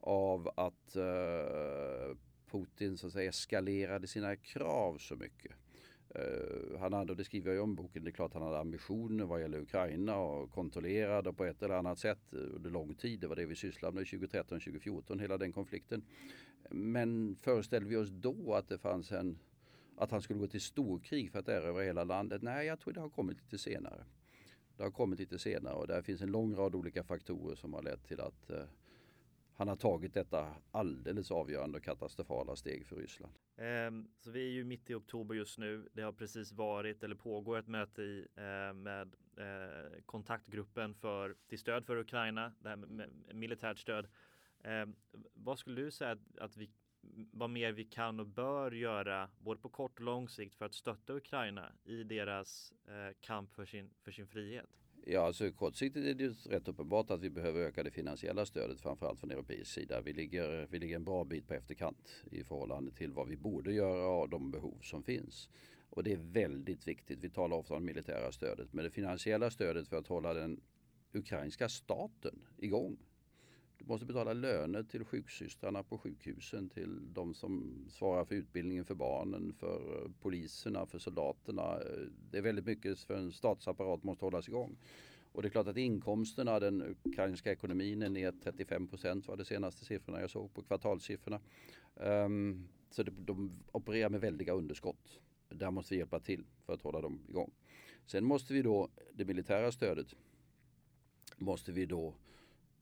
av 0.00 0.50
att 0.56 0.96
eh, 0.96 2.16
Putin 2.50 2.98
så 2.98 3.06
att 3.06 3.12
säga 3.12 3.28
eskalerade 3.28 4.06
sina 4.06 4.36
krav 4.36 4.98
så 4.98 5.16
mycket. 5.16 5.52
Uh, 6.18 6.78
han 6.78 6.92
hade, 6.92 7.12
och 7.12 7.16
det 7.16 7.24
skriver 7.24 7.50
jag 7.50 7.56
i 7.56 7.60
om 7.60 7.74
boken, 7.74 8.04
det 8.04 8.10
är 8.10 8.12
klart 8.12 8.34
han 8.34 8.42
hade 8.42 8.58
ambitioner 8.58 9.24
vad 9.24 9.40
gäller 9.40 9.58
Ukraina 9.58 10.16
och 10.16 10.50
kontrollerade 10.50 11.32
på 11.32 11.44
ett 11.44 11.62
eller 11.62 11.74
annat 11.74 11.98
sätt 11.98 12.18
under 12.32 12.70
lång 12.70 12.94
tid. 12.94 13.20
Det 13.20 13.26
var 13.26 13.36
det 13.36 13.46
vi 13.46 13.54
sysslade 13.54 13.94
med 13.94 14.04
2013-2014, 14.04 15.20
hela 15.20 15.38
den 15.38 15.52
konflikten. 15.52 16.04
Men 16.70 17.36
föreställde 17.36 17.88
vi 17.88 17.96
oss 17.96 18.08
då 18.10 18.54
att 18.54 18.68
det 18.68 18.78
fanns 18.78 19.12
en 19.12 19.38
att 19.96 20.10
han 20.10 20.22
skulle 20.22 20.38
gå 20.38 20.46
till 20.46 20.60
storkrig 20.60 21.32
för 21.32 21.38
att 21.38 21.48
erövra 21.48 21.82
hela 21.82 22.04
landet. 22.04 22.42
Nej, 22.42 22.66
jag 22.66 22.80
tror 22.80 22.94
det 22.94 23.00
har 23.00 23.10
kommit 23.10 23.38
lite 23.38 23.58
senare. 23.58 24.04
Det 24.76 24.82
har 24.82 24.90
kommit 24.90 25.18
lite 25.18 25.38
senare 25.38 25.74
och 25.74 25.86
där 25.86 26.02
finns 26.02 26.22
en 26.22 26.30
lång 26.30 26.54
rad 26.54 26.74
olika 26.74 27.04
faktorer 27.04 27.54
som 27.54 27.74
har 27.74 27.82
lett 27.82 28.08
till 28.08 28.20
att 28.20 28.50
eh, 28.50 28.64
han 29.54 29.68
har 29.68 29.76
tagit 29.76 30.14
detta 30.14 30.54
alldeles 30.70 31.30
avgörande 31.30 31.78
och 31.78 31.84
katastrofala 31.84 32.56
steg 32.56 32.86
för 32.86 32.96
Ryssland. 32.96 33.32
Ehm, 33.56 34.08
så 34.20 34.30
vi 34.30 34.46
är 34.46 34.52
ju 34.52 34.64
mitt 34.64 34.90
i 34.90 34.94
oktober 34.94 35.34
just 35.34 35.58
nu. 35.58 35.88
Det 35.92 36.02
har 36.02 36.12
precis 36.12 36.52
varit 36.52 37.02
eller 37.02 37.14
pågår 37.14 37.58
ett 37.58 37.68
möte 37.68 38.02
i, 38.02 38.26
eh, 38.36 38.74
med 38.74 39.14
eh, 39.36 40.02
kontaktgruppen 40.06 40.94
för, 40.94 41.36
till 41.48 41.58
stöd 41.58 41.86
för 41.86 41.96
Ukraina, 41.96 42.52
det 42.58 42.68
här 42.68 42.76
med, 42.76 42.88
med 42.88 43.36
militärt 43.36 43.78
stöd. 43.78 44.08
Ehm, 44.64 44.94
vad 45.34 45.58
skulle 45.58 45.80
du 45.80 45.90
säga 45.90 46.10
att, 46.10 46.38
att 46.38 46.56
vi 46.56 46.70
vad 47.14 47.50
mer 47.50 47.72
vi 47.72 47.84
kan 47.84 48.20
och 48.20 48.26
bör 48.26 48.70
göra 48.70 49.30
både 49.38 49.60
på 49.60 49.68
kort 49.68 49.98
och 49.98 50.04
lång 50.04 50.28
sikt 50.28 50.54
för 50.54 50.64
att 50.64 50.74
stötta 50.74 51.12
Ukraina 51.12 51.72
i 51.84 52.04
deras 52.04 52.72
eh, 52.88 53.16
kamp 53.20 53.54
för 53.54 53.64
sin, 53.64 53.90
för 54.04 54.12
sin 54.12 54.26
frihet? 54.26 54.70
Ja, 55.06 55.26
alltså 55.26 55.52
kortsiktigt 55.52 56.06
är 56.06 56.14
det 56.14 56.28
rätt 56.28 56.68
uppenbart 56.68 57.10
att 57.10 57.20
vi 57.20 57.30
behöver 57.30 57.60
öka 57.60 57.82
det 57.82 57.90
finansiella 57.90 58.46
stödet 58.46 58.80
framförallt 58.80 59.20
från 59.20 59.30
europeisk 59.30 59.72
sida. 59.72 60.00
Vi 60.00 60.12
ligger, 60.12 60.66
vi 60.70 60.78
ligger 60.78 60.96
en 60.96 61.04
bra 61.04 61.24
bit 61.24 61.48
på 61.48 61.54
efterkant 61.54 62.24
i 62.30 62.44
förhållande 62.44 62.92
till 62.92 63.12
vad 63.12 63.28
vi 63.28 63.36
borde 63.36 63.72
göra 63.72 64.08
och 64.08 64.28
de 64.28 64.50
behov 64.50 64.78
som 64.82 65.02
finns. 65.02 65.48
Och 65.90 66.02
det 66.02 66.12
är 66.12 66.32
väldigt 66.32 66.88
viktigt. 66.88 67.18
Vi 67.18 67.30
talar 67.30 67.56
ofta 67.56 67.74
om 67.74 67.80
det 67.80 67.86
militära 67.86 68.32
stödet, 68.32 68.72
men 68.72 68.84
det 68.84 68.90
finansiella 68.90 69.50
stödet 69.50 69.88
för 69.88 69.96
att 69.96 70.06
hålla 70.06 70.34
den 70.34 70.60
ukrainska 71.12 71.68
staten 71.68 72.42
igång 72.58 72.98
du 73.82 73.88
måste 73.88 74.06
betala 74.06 74.32
löner 74.32 74.82
till 74.82 75.04
sjuksystrarna 75.04 75.82
på 75.82 75.98
sjukhusen, 75.98 76.68
till 76.68 77.14
de 77.14 77.34
som 77.34 77.84
svarar 77.90 78.24
för 78.24 78.34
utbildningen 78.34 78.84
för 78.84 78.94
barnen, 78.94 79.52
för 79.52 80.02
eh, 80.02 80.10
poliserna, 80.20 80.86
för 80.86 80.98
soldaterna. 80.98 81.62
Eh, 81.62 82.06
det 82.30 82.38
är 82.38 82.42
väldigt 82.42 82.66
mycket 82.66 82.98
för 82.98 83.14
en 83.14 83.32
statsapparat 83.32 84.04
måste 84.04 84.24
hållas 84.24 84.48
igång. 84.48 84.76
Och 85.32 85.42
det 85.42 85.48
är 85.48 85.50
klart 85.50 85.66
att 85.66 85.76
inkomsterna, 85.76 86.60
den 86.60 86.96
ukrainska 87.02 87.52
ekonomin 87.52 88.02
är 88.02 88.08
ner 88.08 88.32
35 88.42 88.86
procent 88.86 89.28
var 89.28 89.36
det 89.36 89.44
senaste 89.44 89.84
siffrorna 89.84 90.20
jag 90.20 90.30
såg 90.30 90.54
på 90.54 90.62
kvartalssiffrorna. 90.62 91.40
Um, 91.94 92.68
så 92.90 93.02
det, 93.02 93.10
de 93.10 93.52
opererar 93.72 94.08
med 94.08 94.20
väldiga 94.20 94.52
underskott. 94.52 95.20
Där 95.48 95.70
måste 95.70 95.94
vi 95.94 95.98
hjälpa 95.98 96.20
till 96.20 96.44
för 96.66 96.72
att 96.72 96.82
hålla 96.82 97.00
dem 97.00 97.20
igång. 97.28 97.50
Sen 98.06 98.24
måste 98.24 98.54
vi 98.54 98.62
då, 98.62 98.88
det 99.12 99.24
militära 99.24 99.72
stödet, 99.72 100.14
måste 101.36 101.72
vi 101.72 101.86
då 101.86 102.14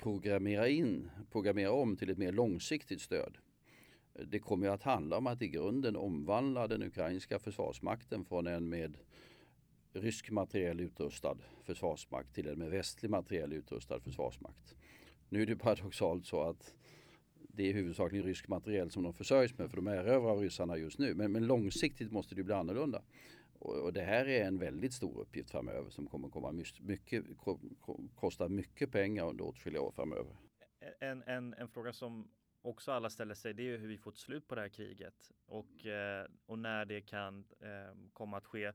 programmera 0.02 0.68
in, 0.68 1.10
programmera 1.30 1.72
om 1.72 1.96
till 1.96 2.10
ett 2.10 2.18
mer 2.18 2.32
långsiktigt 2.32 3.00
stöd. 3.00 3.38
Det 4.26 4.38
kommer 4.38 4.68
att 4.68 4.82
handla 4.82 5.18
om 5.18 5.26
att 5.26 5.42
i 5.42 5.48
grunden 5.48 5.96
omvandla 5.96 6.66
den 6.66 6.82
ukrainska 6.82 7.38
försvarsmakten 7.38 8.24
från 8.24 8.46
en 8.46 8.68
med 8.68 8.96
rysk 9.92 10.30
materiell 10.30 10.80
utrustad 10.80 11.36
försvarsmakt 11.64 12.34
till 12.34 12.48
en 12.48 12.58
med 12.58 12.70
västlig 12.70 13.10
materiell 13.10 13.52
utrustad 13.52 14.00
försvarsmakt. 14.00 14.74
Nu 15.28 15.42
är 15.42 15.46
det 15.46 15.56
paradoxalt 15.56 16.26
så 16.26 16.42
att 16.42 16.74
det 17.34 17.70
är 17.70 17.74
huvudsakligen 17.74 18.26
rysk 18.26 18.48
materiell 18.48 18.90
som 18.90 19.02
de 19.02 19.12
försörjs 19.12 19.58
med 19.58 19.70
för 19.70 19.76
de 19.76 19.86
erövrar 19.86 20.36
ryssarna 20.36 20.76
just 20.76 20.98
nu. 20.98 21.14
Men, 21.14 21.32
men 21.32 21.46
långsiktigt 21.46 22.12
måste 22.12 22.34
det 22.34 22.42
bli 22.42 22.54
annorlunda. 22.54 23.02
Och, 23.60 23.92
det 23.92 24.02
här 24.02 24.28
är 24.28 24.44
en 24.44 24.58
väldigt 24.58 24.92
stor 24.92 25.20
uppgift 25.20 25.50
framöver 25.50 25.90
som 25.90 26.06
kommer 26.06 26.28
komma 26.28 26.52
mycket, 26.80 27.24
kosta 28.14 28.48
mycket 28.48 28.92
pengar 28.92 29.28
under 29.28 29.44
åtskilliga 29.44 29.82
år 29.82 29.92
framöver. 29.92 30.36
En, 31.00 31.22
en, 31.22 31.54
en 31.54 31.68
fråga 31.68 31.92
som 31.92 32.30
också 32.62 32.92
alla 32.92 33.10
ställer 33.10 33.34
sig 33.34 33.54
det 33.54 33.62
är 33.62 33.78
hur 33.78 33.88
vi 33.88 33.98
får 33.98 34.10
ett 34.10 34.16
slut 34.16 34.48
på 34.48 34.54
det 34.54 34.60
här 34.60 34.68
kriget 34.68 35.32
och, 35.46 35.86
eh, 35.86 36.26
och 36.46 36.58
när 36.58 36.84
det 36.84 37.00
kan 37.00 37.44
eh, 37.60 37.96
komma 38.12 38.36
att 38.36 38.46
ske. 38.46 38.72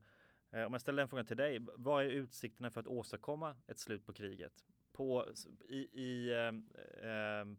Eh, 0.50 0.62
om 0.62 0.72
jag 0.72 0.80
ställer 0.80 1.02
den 1.02 1.08
frågan 1.08 1.26
till 1.26 1.36
dig, 1.36 1.58
vad 1.76 2.04
är 2.04 2.08
utsikterna 2.08 2.70
för 2.70 2.80
att 2.80 2.86
åstadkomma 2.86 3.56
ett 3.66 3.78
slut 3.78 4.06
på 4.06 4.12
kriget? 4.12 4.52
På, 4.92 5.26
i, 5.68 5.76
i 5.76 6.32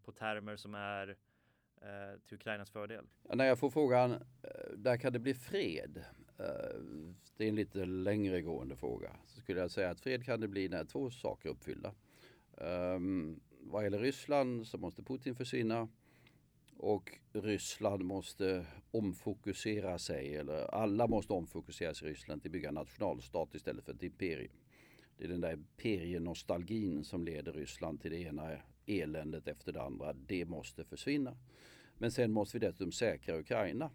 på 0.04 0.12
termer 0.12 0.56
som 0.56 0.76
är 0.76 1.18
eh, 1.82 2.20
till 2.26 2.36
Ukrainas 2.36 2.72
fördel? 2.72 3.06
Ja, 3.30 3.36
när 3.36 3.46
jag 3.46 3.60
får 3.60 3.70
frågan, 3.70 4.24
där 4.78 4.98
kan 4.98 5.14
det 5.14 5.20
bli 5.20 5.34
fred? 5.34 6.06
Eh, 6.40 6.80
det 7.38 7.44
är 7.44 7.50
en 7.50 7.56
lite 7.56 7.86
längre 7.86 8.42
gående 8.42 8.76
fråga. 8.76 9.16
Så 9.26 9.40
skulle 9.40 9.60
jag 9.60 9.72
säga 9.72 9.90
att 9.90 10.00
fred 10.00 10.26
kan 10.26 10.40
det 10.40 10.48
bli 10.48 10.70
när 10.70 10.86
två 10.86 11.10
saker 11.10 11.50
är 11.50 11.54
uppfyllda. 11.54 11.94
Um, 12.52 13.40
vad 13.60 13.84
gäller 13.84 14.00
Ryssland 14.00 14.68
så 14.68 14.78
måste 14.78 15.04
Putin 15.04 15.36
försvinna 15.36 15.88
och 16.78 17.20
Ryssland 17.34 18.04
måste 18.04 18.66
omfokusera 18.92 20.00
sig, 20.00 20.36
eller 20.36 20.76
alla 20.76 21.08
måste 21.08 21.34
omfokusera 21.34 21.94
sig 21.94 22.08
i 22.08 22.12
Ryssland 22.12 22.42
till 22.42 22.50
att 22.50 22.54
bygga 22.54 22.70
en 22.70 22.76
nationalstat 22.76 23.56
istället 23.56 23.86
för 23.86 23.94
ett 23.94 24.04
imperium. 24.04 24.52
Det 25.18 25.24
är 25.24 25.28
den 25.28 25.42
där 25.42 25.54
imperienostalgin 25.54 27.04
som 27.04 27.26
leder 27.26 27.54
Ryssland 27.54 28.02
till 28.02 28.12
det 28.12 28.20
ena 28.20 28.52
eländet 28.86 29.48
efter 29.48 29.74
det 29.74 29.82
andra. 29.82 30.14
Det 30.14 30.46
måste 30.46 30.84
försvinna. 30.84 31.38
Men 31.98 32.12
sen 32.12 32.32
måste 32.32 32.60
vi 32.60 32.66
dessutom 32.66 32.92
säkra 32.92 33.40
Ukraina. 33.40 33.92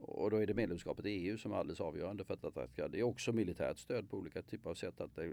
Och 0.00 0.30
då 0.30 0.36
är 0.36 0.46
det 0.46 0.54
medlemskapet 0.54 1.06
i 1.06 1.10
EU 1.10 1.38
som 1.38 1.52
är 1.52 1.56
alldeles 1.56 1.80
avgörande 1.80 2.24
för 2.24 2.34
att 2.34 2.74
det 2.74 2.88
Det 2.88 2.98
är 2.98 3.02
också 3.02 3.32
militärt 3.32 3.78
stöd 3.78 4.10
på 4.10 4.16
olika 4.16 4.42
typer 4.42 4.70
av 4.70 4.74
sätt 4.74 5.00
att 5.00 5.18
eh, 5.18 5.30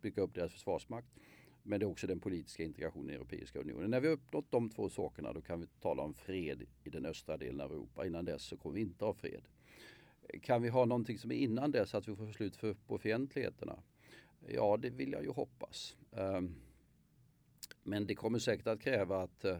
bygga 0.00 0.22
upp 0.22 0.34
deras 0.34 0.52
försvarsmakt. 0.52 1.08
Men 1.62 1.80
det 1.80 1.86
är 1.86 1.90
också 1.90 2.06
den 2.06 2.20
politiska 2.20 2.62
integrationen 2.62 3.10
i 3.10 3.14
Europeiska 3.14 3.58
unionen. 3.58 3.90
När 3.90 4.00
vi 4.00 4.06
har 4.06 4.14
uppnått 4.14 4.50
de 4.50 4.70
två 4.70 4.88
sakerna 4.88 5.32
då 5.32 5.40
kan 5.40 5.60
vi 5.60 5.66
tala 5.80 6.02
om 6.02 6.14
fred 6.14 6.66
i 6.84 6.90
den 6.90 7.06
östra 7.06 7.36
delen 7.36 7.60
av 7.60 7.72
Europa. 7.72 8.06
Innan 8.06 8.24
dess 8.24 8.42
så 8.42 8.56
kommer 8.56 8.74
vi 8.74 8.80
inte 8.80 9.04
ha 9.04 9.14
fred. 9.14 9.42
Kan 10.42 10.62
vi 10.62 10.68
ha 10.68 10.84
någonting 10.84 11.18
som 11.18 11.32
är 11.32 11.36
innan 11.36 11.70
dess 11.70 11.94
att 11.94 12.08
vi 12.08 12.16
får 12.16 12.32
slut 12.32 12.56
för, 12.56 12.74
på 12.74 12.98
fientligheterna? 12.98 13.82
Ja, 14.48 14.76
det 14.76 14.90
vill 14.90 15.12
jag 15.12 15.22
ju 15.22 15.30
hoppas. 15.30 15.96
Ehm, 16.12 16.54
men 17.82 18.06
det 18.06 18.14
kommer 18.14 18.38
säkert 18.38 18.66
att 18.66 18.80
kräva 18.80 19.22
att 19.22 19.44
eh, 19.44 19.58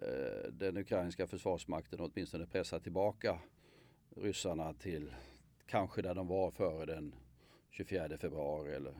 eh, 0.00 0.50
den 0.52 0.76
ukrainska 0.76 1.26
försvarsmakten 1.26 2.00
åtminstone 2.00 2.46
pressar 2.46 2.78
tillbaka 2.78 3.40
ryssarna 4.16 4.74
till 4.74 5.14
kanske 5.66 6.02
där 6.02 6.14
de 6.14 6.28
var 6.28 6.50
före 6.50 6.86
den 6.86 7.14
24 7.70 8.18
februari 8.18 8.74
eller 8.74 8.94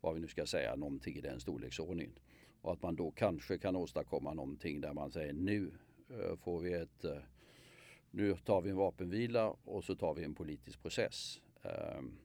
vad 0.00 0.14
vi 0.14 0.20
nu 0.20 0.28
ska 0.28 0.46
säga, 0.46 0.76
någonting 0.76 1.16
i 1.16 1.20
den 1.20 1.40
storleksordningen. 1.40 2.18
Och 2.60 2.72
att 2.72 2.82
man 2.82 2.96
då 2.96 3.10
kanske 3.10 3.58
kan 3.58 3.76
åstadkomma 3.76 4.34
någonting 4.34 4.80
där 4.80 4.92
man 4.92 5.10
säger 5.10 5.32
nu 5.32 5.72
eh, 6.08 6.36
får 6.36 6.60
vi 6.60 6.72
ett 6.72 7.04
eh, 7.04 7.18
nu 8.10 8.36
tar 8.36 8.62
vi 8.62 8.70
en 8.70 8.76
vapenvila 8.76 9.48
och 9.64 9.84
så 9.84 9.94
tar 9.94 10.14
vi 10.14 10.24
en 10.24 10.34
politisk 10.34 10.82
process. 10.82 11.40
Ehm, 11.62 12.18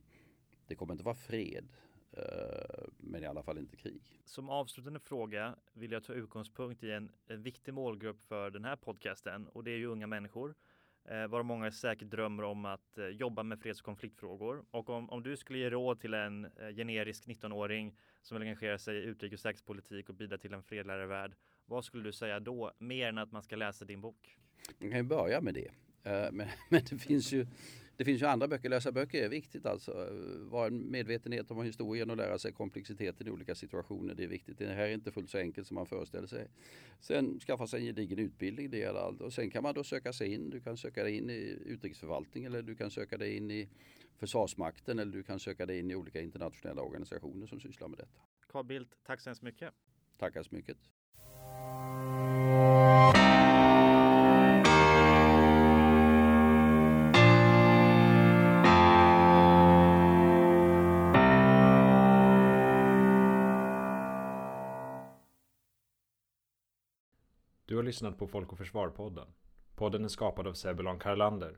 det 0.68 0.76
kommer 0.76 0.94
inte 0.94 1.04
vara 1.04 1.16
fred 1.16 1.68
eh, 2.12 2.84
men 2.98 3.24
i 3.24 3.26
alla 3.26 3.44
fall 3.44 3.58
inte 3.58 3.76
krig. 3.76 4.02
Som 4.26 4.50
avslutande 4.50 5.00
fråga 5.00 5.56
vill 5.74 5.92
jag 5.92 6.04
ta 6.04 6.14
utgångspunkt 6.14 6.84
i 6.84 6.92
en, 6.92 7.12
en 7.28 7.44
viktig 7.44 7.74
målgrupp 7.74 8.22
för 8.22 8.52
den 8.52 8.66
här 8.66 8.76
podcasten 8.76 9.48
och 9.48 9.64
det 9.64 9.72
är 9.72 9.78
ju 9.78 9.86
unga 9.86 10.08
människor. 10.08 10.56
Eh, 11.12 11.28
varav 11.28 11.46
många 11.46 11.72
säkert 11.72 12.10
drömmer 12.10 12.44
om 12.44 12.66
att 12.66 12.98
eh, 12.98 13.06
jobba 13.06 13.44
med 13.44 13.60
freds 13.60 13.80
och 13.80 13.86
konfliktfrågor. 13.86 14.66
Och 14.72 14.90
om, 14.90 15.10
om 15.10 15.24
du 15.24 15.38
skulle 15.38 15.60
ge 15.60 15.70
råd 15.70 16.00
till 16.00 16.14
en 16.14 16.46
eh, 16.46 16.76
generisk 16.76 17.28
19-åring 17.28 17.98
som 18.22 18.36
vill 18.36 18.48
engagera 18.48 18.78
sig 18.78 18.98
i 18.98 19.02
utrikes 19.02 19.40
och 19.40 19.42
säkerhetspolitik 19.42 20.10
och 20.10 20.16
bidra 20.16 20.38
till 20.38 20.54
en 20.54 20.64
fredligare 20.64 21.06
värld. 21.06 21.36
Vad 21.66 21.86
skulle 21.86 22.04
du 22.04 22.12
säga 22.12 22.40
då, 22.40 22.72
mer 22.78 23.08
än 23.08 23.18
att 23.18 23.32
man 23.32 23.44
ska 23.44 23.56
läsa 23.56 23.86
din 23.86 24.02
bok? 24.02 24.38
Man 24.78 24.90
kan 24.90 25.00
ju 25.00 25.04
börja 25.04 25.42
med 25.42 25.54
det. 25.54 25.68
Eh, 26.04 26.32
men, 26.32 26.48
men 26.70 26.82
det 26.90 26.98
finns 26.98 27.32
ju 27.32 27.48
det 27.98 28.06
finns 28.06 28.22
ju 28.22 28.26
andra 28.26 28.48
böcker. 28.48 28.70
Läsa 28.70 28.92
böcker 28.92 29.24
är 29.24 29.30
viktigt 29.30 29.66
alltså. 29.66 30.08
Vara 30.40 30.68
en 30.68 30.92
medvetenhet 30.92 31.52
om 31.52 31.64
historien 31.64 32.10
och 32.10 32.18
lära 32.18 32.40
sig 32.40 32.52
komplexiteten 32.52 33.28
i 33.28 33.32
olika 33.32 33.56
situationer. 33.56 34.14
Det 34.14 34.24
är 34.24 34.28
viktigt. 34.28 34.58
Det 34.58 34.68
här 34.68 34.84
är 34.84 34.94
inte 34.94 35.12
fullt 35.12 35.30
så 35.30 35.38
enkelt 35.38 35.68
som 35.68 35.76
man 35.76 35.86
föreställer 35.86 36.28
sig. 36.28 36.48
Sen 37.00 37.40
skaffa 37.40 37.68
sig 37.68 37.80
en 37.80 37.86
gedigen 37.86 38.20
utbildning. 38.20 38.70
Det 38.70 38.78
gäller 38.78 39.00
allt. 39.00 39.22
Och 39.22 39.34
sen 39.34 39.50
kan 39.50 39.64
man 39.64 39.74
då 39.74 39.84
söka 39.84 40.14
sig 40.14 40.34
in. 40.34 40.50
Du 40.50 40.60
kan 40.60 40.78
söka 40.78 41.04
dig 41.04 41.18
in 41.18 41.30
i 41.30 41.58
utrikesförvaltning 41.66 42.44
eller 42.44 42.62
du 42.62 42.76
kan 42.76 42.92
söka 42.92 43.18
dig 43.18 43.38
in 43.38 43.52
i 43.52 43.70
Försvarsmakten 44.18 45.00
eller 45.00 45.12
du 45.12 45.24
kan 45.24 45.40
söka 45.40 45.66
dig 45.66 45.80
in 45.80 45.92
i 45.92 45.96
olika 45.96 46.22
internationella 46.22 46.82
organisationer 46.82 47.48
som 47.48 47.60
sysslar 47.60 47.88
med 47.88 47.98
detta. 47.98 48.22
Carl 48.48 48.66
Bildt, 48.66 48.96
tack 49.04 49.22
så 49.22 49.30
hemskt 49.30 49.42
mycket. 49.42 49.74
Tackar 50.18 50.44
så 50.44 50.56
mycket. 50.56 50.78
Lyssnat 67.92 68.18
på 68.18 68.28
Folk 68.28 68.52
och 68.52 68.58
Försvar-podden. 68.58 69.28
Podden 69.76 70.04
är 70.04 70.08
skapad 70.08 70.48
av 70.48 70.54
Sebulon 70.54 71.00
Karlander. 71.00 71.58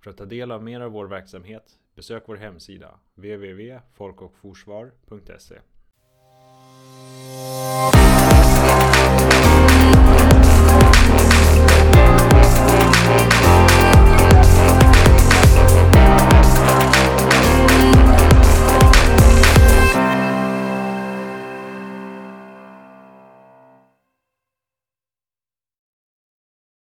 För 0.00 0.10
att 0.10 0.16
ta 0.16 0.24
del 0.24 0.52
av 0.52 0.62
mer 0.62 0.80
av 0.80 0.92
vår 0.92 1.06
verksamhet, 1.06 1.78
besök 1.94 2.22
vår 2.26 2.36
hemsida 2.36 3.00
www.folkochforsvar.se 3.14 5.60